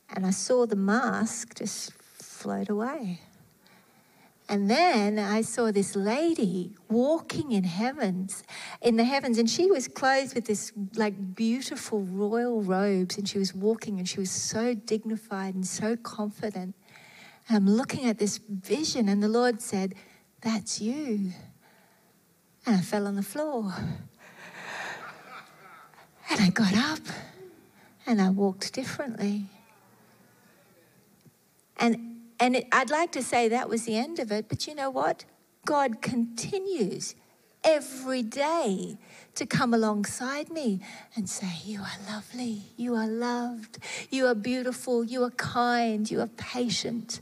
And 0.09 0.27
I 0.27 0.31
saw 0.31 0.67
the 0.67 0.75
mask 0.75 1.59
just 1.59 1.93
float 1.93 2.69
away. 2.69 3.21
And 4.49 4.69
then 4.69 5.17
I 5.17 5.43
saw 5.43 5.71
this 5.71 5.95
lady 5.95 6.75
walking 6.91 7.53
in 7.53 7.63
heavens, 7.63 8.43
in 8.83 8.97
the 8.97 9.05
heavens, 9.05 9.39
and 9.39 9.49
she 9.49 9.71
was 9.71 9.87
clothed 9.87 10.35
with 10.35 10.47
this 10.47 10.73
like 10.97 11.37
beautiful 11.37 12.01
royal 12.01 12.63
robes, 12.63 13.17
and 13.17 13.29
she 13.29 13.39
was 13.39 13.55
walking, 13.55 13.99
and 13.99 14.09
she 14.09 14.21
was 14.21 14.31
so 14.31 14.75
dignified 14.75 15.55
and 15.55 15.67
so 15.67 15.97
confident. 15.97 16.75
And 17.49 17.57
I'm 17.57 17.67
looking 17.67 18.07
at 18.07 18.19
this 18.19 18.37
vision, 18.37 19.09
and 19.09 19.23
the 19.23 19.29
Lord 19.29 19.63
said, 19.63 19.95
That's 20.45 20.81
you. 20.81 21.33
And 22.67 22.77
I 22.77 22.81
fell 22.81 23.07
on 23.07 23.17
the 23.17 23.23
floor. 23.23 23.73
And 26.31 26.41
I 26.41 26.51
got 26.51 26.75
up 26.77 27.01
and 28.07 28.21
I 28.21 28.31
walked 28.31 28.73
differently. 28.73 29.47
And 31.79 32.21
and 32.41 32.57
it, 32.57 32.67
I'd 32.73 32.91
like 32.91 33.13
to 33.13 33.23
say 33.23 33.49
that 33.49 33.69
was 33.69 33.85
the 33.85 33.97
end 33.97 34.19
of 34.19 34.33
it, 34.33 34.49
but 34.49 34.67
you 34.67 34.75
know 34.75 34.91
what? 34.91 35.25
God 35.65 36.03
continues 36.03 37.15
every 37.63 38.23
day 38.23 38.99
to 39.35 39.47
come 39.47 39.73
alongside 39.73 40.51
me 40.51 40.81
and 41.17 41.29
say, 41.29 41.49
You 41.65 41.81
are 41.81 42.13
lovely, 42.13 42.63
you 42.77 42.95
are 42.95 43.07
loved, 43.07 43.79
you 44.11 44.27
are 44.27 44.35
beautiful, 44.35 45.05
you 45.05 45.23
are 45.23 45.31
kind, 45.31 46.11
you 46.11 46.21
are 46.21 46.27
patient. 46.27 47.21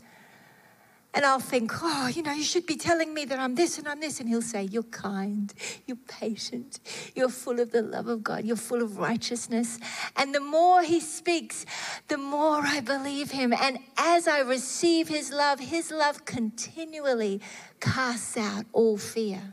And 1.15 1.27
I'll 1.27 1.41
think, 1.41 1.73
oh, 1.83 2.07
you 2.07 2.23
know, 2.23 2.33
you 2.33 2.43
should 2.43 2.65
be 2.65 2.77
telling 2.77 3.13
me 3.13 3.27
that 3.27 3.39
I'm 3.39 3.55
this 3.55 3.79
and 3.79 3.87
I'm 3.87 4.01
this. 4.01 4.19
And 4.19 4.29
he'll 4.29 4.41
say, 4.41 4.63
You're 4.63 4.83
kind, 4.85 5.53
you're 5.87 5.99
patient, 6.09 6.81
you're 7.15 7.29
full 7.29 7.61
of 7.61 7.71
the 7.71 7.83
love 7.83 8.09
of 8.09 8.25
God, 8.25 8.45
you're 8.45 8.57
full 8.57 8.83
of 8.83 8.97
righteousness. 8.97 9.79
And 10.17 10.35
the 10.35 10.41
more 10.41 10.83
he 10.83 11.01
speaks, 11.01 11.67
the 12.09 12.17
more 12.17 12.63
I 12.63 12.81
believe 12.81 13.31
him. 13.31 13.53
And 13.53 13.79
as 13.99 14.27
I 14.27 14.41
receive 14.41 15.09
his 15.09 15.31
love, 15.31 15.61
his 15.61 15.91
love 15.91 16.25
continually 16.25 17.43
casts 17.79 18.39
out 18.39 18.65
all 18.73 18.97
fear. 18.97 19.53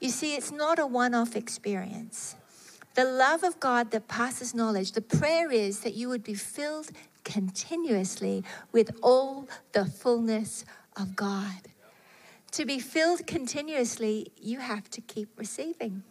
You 0.00 0.10
see, 0.10 0.34
it's 0.34 0.50
not 0.50 0.80
a 0.80 0.86
one 0.86 1.14
off 1.14 1.36
experience. 1.36 2.34
The 2.94 3.04
love 3.04 3.42
of 3.42 3.58
God 3.58 3.90
that 3.92 4.06
passes 4.08 4.54
knowledge, 4.54 4.92
the 4.92 5.00
prayer 5.00 5.50
is 5.50 5.80
that 5.80 5.94
you 5.94 6.08
would 6.08 6.22
be 6.22 6.34
filled 6.34 6.90
continuously 7.24 8.44
with 8.72 8.90
all 9.02 9.48
the 9.72 9.86
fullness 9.86 10.64
of 10.96 11.16
God. 11.16 11.68
To 12.52 12.64
be 12.64 12.78
filled 12.78 13.26
continuously, 13.26 14.30
you 14.40 14.60
have 14.60 14.88
to 14.90 15.00
keep 15.00 15.36
receiving. 15.38 16.04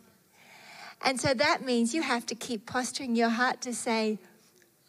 And 1.01 1.19
so 1.19 1.33
that 1.33 1.63
means 1.63 1.93
you 1.93 2.01
have 2.01 2.25
to 2.27 2.35
keep 2.35 2.65
posturing 2.65 3.15
your 3.15 3.29
heart 3.29 3.61
to 3.61 3.73
say, 3.73 4.19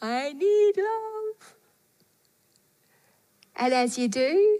I 0.03 0.33
need 0.33 0.73
love. 0.77 1.55
And 3.57 3.73
as 3.73 3.99
you 3.99 4.09
do, 4.09 4.59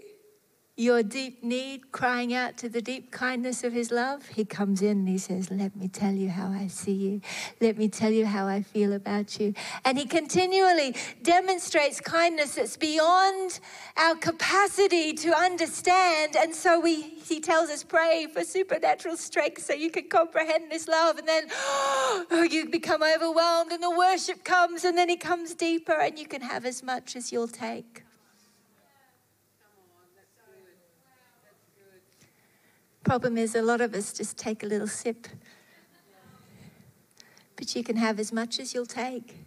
your 0.77 1.03
deep 1.03 1.41
need, 1.41 1.89
crying 1.93 2.33
out 2.33 2.57
to 2.57 2.67
the 2.67 2.81
deep 2.81 3.09
kindness 3.09 3.63
of 3.63 3.71
His 3.71 3.91
love, 3.91 4.27
He 4.27 4.43
comes 4.43 4.81
in 4.81 4.99
and 4.99 5.07
He 5.07 5.17
says, 5.17 5.49
Let 5.49 5.73
me 5.75 5.87
tell 5.87 6.11
you 6.11 6.29
how 6.29 6.49
I 6.49 6.67
see 6.67 6.91
you. 6.91 7.21
Let 7.61 7.77
me 7.77 7.87
tell 7.87 8.11
you 8.11 8.25
how 8.25 8.47
I 8.47 8.61
feel 8.61 8.91
about 8.91 9.39
you. 9.39 9.53
And 9.85 9.97
He 9.97 10.05
continually 10.05 10.93
demonstrates 11.23 12.01
kindness 12.01 12.55
that's 12.55 12.75
beyond 12.75 13.61
our 13.95 14.15
capacity 14.15 15.13
to 15.13 15.33
understand. 15.33 16.35
And 16.35 16.53
so 16.53 16.81
we, 16.81 17.01
He 17.01 17.39
tells 17.39 17.69
us, 17.69 17.83
pray 17.83 18.27
for 18.33 18.43
supernatural 18.43 19.15
strength 19.15 19.63
so 19.63 19.73
you 19.73 19.89
can 19.89 20.09
comprehend 20.09 20.69
this 20.69 20.89
love. 20.89 21.17
And 21.17 21.27
then 21.27 21.45
oh, 21.51 22.47
you 22.51 22.69
become 22.69 23.01
overwhelmed, 23.01 23.71
and 23.71 23.81
the 23.81 23.91
worship 23.91 24.43
comes, 24.43 24.83
and 24.83 24.97
then 24.97 25.07
He 25.07 25.15
comes 25.15 25.53
deeper, 25.53 25.93
and 25.93 26.19
you 26.19 26.27
can 26.27 26.41
have 26.41 26.65
as 26.65 26.83
much 26.83 27.15
as 27.15 27.31
you'll 27.31 27.47
take. 27.47 28.04
Problem 33.05 33.37
is, 33.37 33.53
a 33.53 33.61
lot 33.61 33.81
of 33.81 33.93
us 33.93 34.11
just 34.11 34.35
take 34.35 34.63
a 34.63 34.65
little 34.65 34.87
sip. 34.87 35.27
But 37.55 37.75
you 37.75 37.83
can 37.83 37.97
have 37.97 38.19
as 38.19 38.33
much 38.33 38.59
as 38.59 38.73
you'll 38.73 38.87
take. 38.87 39.45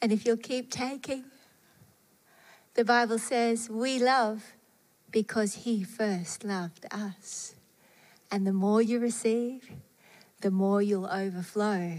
And 0.00 0.10
if 0.10 0.24
you'll 0.24 0.38
keep 0.38 0.70
taking, 0.70 1.24
the 2.72 2.84
Bible 2.84 3.18
says 3.18 3.68
we 3.68 3.98
love 3.98 4.42
because 5.10 5.66
He 5.66 5.84
first 5.84 6.44
loved 6.44 6.86
us. 6.90 7.54
And 8.30 8.46
the 8.46 8.54
more 8.54 8.80
you 8.80 9.00
receive, 9.00 9.70
the 10.40 10.50
more 10.50 10.80
you'll 10.80 11.06
overflow. 11.06 11.98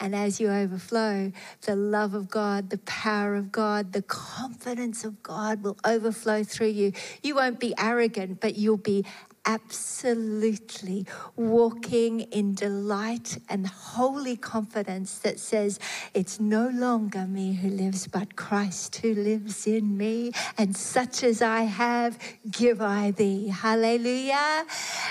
And 0.00 0.14
as 0.14 0.40
you 0.40 0.48
overflow, 0.48 1.32
the 1.62 1.76
love 1.76 2.14
of 2.14 2.28
God, 2.28 2.70
the 2.70 2.78
power 2.78 3.36
of 3.36 3.52
God, 3.52 3.92
the 3.92 4.02
confidence 4.02 5.04
of 5.04 5.22
God 5.22 5.62
will 5.62 5.78
overflow 5.86 6.42
through 6.42 6.68
you. 6.68 6.92
You 7.22 7.36
won't 7.36 7.60
be 7.60 7.74
arrogant, 7.78 8.40
but 8.40 8.56
you'll 8.56 8.76
be 8.76 9.04
absolutely 9.46 11.06
walking 11.36 12.20
in 12.20 12.54
delight 12.54 13.38
and 13.48 13.66
holy 13.66 14.36
confidence 14.36 15.18
that 15.18 15.38
says, 15.38 15.78
It's 16.12 16.40
no 16.40 16.68
longer 16.68 17.26
me 17.26 17.54
who 17.54 17.68
lives, 17.68 18.06
but 18.06 18.36
Christ 18.36 18.96
who 18.96 19.14
lives 19.14 19.66
in 19.66 19.96
me. 19.96 20.32
And 20.58 20.76
such 20.76 21.22
as 21.22 21.40
I 21.40 21.62
have, 21.62 22.18
give 22.50 22.80
I 22.80 23.12
thee. 23.12 23.48
Hallelujah. 23.48 24.64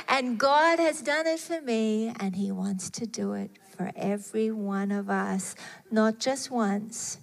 And 0.10 0.38
God 0.38 0.80
has 0.80 1.02
done 1.02 1.28
it 1.28 1.40
for 1.40 1.62
me, 1.62 2.14
and 2.20 2.36
He 2.36 2.52
wants 2.52 2.90
to 2.92 3.06
do 3.06 3.34
it 3.34 3.52
for 3.74 3.92
every 3.96 4.52
one 4.52 4.92
of 4.92 5.10
us, 5.10 5.56
not 5.92 6.20
just 6.20 6.52
once 6.52 7.18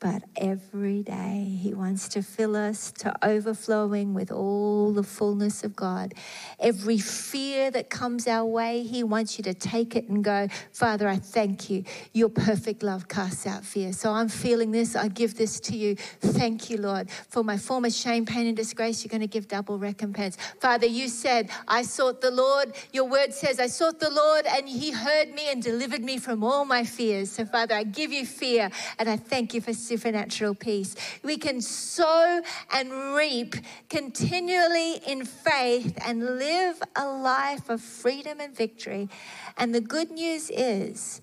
but 0.00 0.22
every 0.36 1.02
day 1.02 1.58
He 1.60 1.74
wants 1.74 2.08
to 2.10 2.22
fill 2.22 2.56
us 2.56 2.92
to 2.92 3.14
overflowing 3.26 4.14
with 4.14 4.30
all 4.30 4.92
the 4.92 5.02
fullness 5.02 5.64
of 5.64 5.74
God. 5.74 6.14
Every 6.60 6.98
fear 6.98 7.70
that 7.70 7.90
comes 7.90 8.26
our 8.26 8.44
way, 8.44 8.82
He 8.82 9.02
wants 9.02 9.38
you 9.38 9.44
to 9.44 9.54
take 9.54 9.96
it 9.96 10.08
and 10.08 10.22
go, 10.22 10.48
Father, 10.72 11.08
I 11.08 11.16
thank 11.16 11.70
you. 11.70 11.84
Your 12.12 12.28
perfect 12.28 12.82
love 12.82 13.08
casts 13.08 13.46
out 13.46 13.64
fear. 13.64 13.92
So 13.92 14.12
I'm 14.12 14.28
feeling 14.28 14.70
this. 14.70 14.96
I 14.96 15.08
give 15.08 15.36
this 15.36 15.60
to 15.60 15.76
you. 15.76 15.96
Thank 16.20 16.70
you, 16.70 16.78
Lord. 16.78 17.10
For 17.10 17.42
my 17.42 17.56
former 17.56 17.90
shame, 17.90 18.26
pain, 18.26 18.46
and 18.46 18.56
disgrace, 18.56 19.04
you're 19.04 19.10
going 19.10 19.20
to 19.20 19.26
give 19.26 19.48
double 19.48 19.78
recompense. 19.78 20.36
Father, 20.60 20.86
you 20.86 21.08
said, 21.08 21.50
I 21.66 21.82
sought 21.82 22.20
the 22.20 22.30
Lord. 22.30 22.74
Your 22.92 23.04
word 23.04 23.32
says, 23.32 23.60
I 23.60 23.66
sought 23.66 24.00
the 24.00 24.10
Lord 24.10 24.46
and 24.46 24.68
He 24.68 24.90
heard 24.90 25.32
me 25.34 25.50
and 25.50 25.62
delivered 25.62 26.02
me 26.02 26.18
from 26.18 26.44
all 26.44 26.64
my 26.64 26.84
fears. 26.84 27.32
So, 27.32 27.44
Father, 27.44 27.74
I 27.74 27.84
give 27.84 28.12
you 28.12 28.26
fear 28.26 28.70
and 28.98 29.08
I 29.08 29.16
thank 29.16 29.54
you 29.54 29.60
for 29.60 29.72
supernatural 29.88 30.54
peace. 30.54 30.94
We 31.22 31.36
can 31.36 31.60
sow 31.60 32.42
and 32.72 33.14
reap 33.14 33.54
continually 33.88 35.00
in 35.06 35.24
faith 35.24 35.98
and 36.06 36.38
live 36.38 36.80
a 36.94 37.06
life 37.06 37.68
of 37.68 37.80
freedom 37.80 38.40
and 38.40 38.54
victory. 38.54 39.08
And 39.56 39.74
the 39.74 39.80
good 39.80 40.10
news 40.10 40.50
is, 40.50 41.22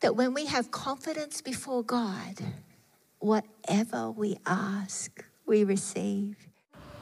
that 0.00 0.16
when 0.16 0.34
we 0.34 0.44
have 0.44 0.70
confidence 0.70 1.40
before 1.40 1.82
God, 1.82 2.38
whatever 3.20 4.10
we 4.10 4.36
ask, 4.44 5.24
we 5.46 5.64
receive. 5.64 6.36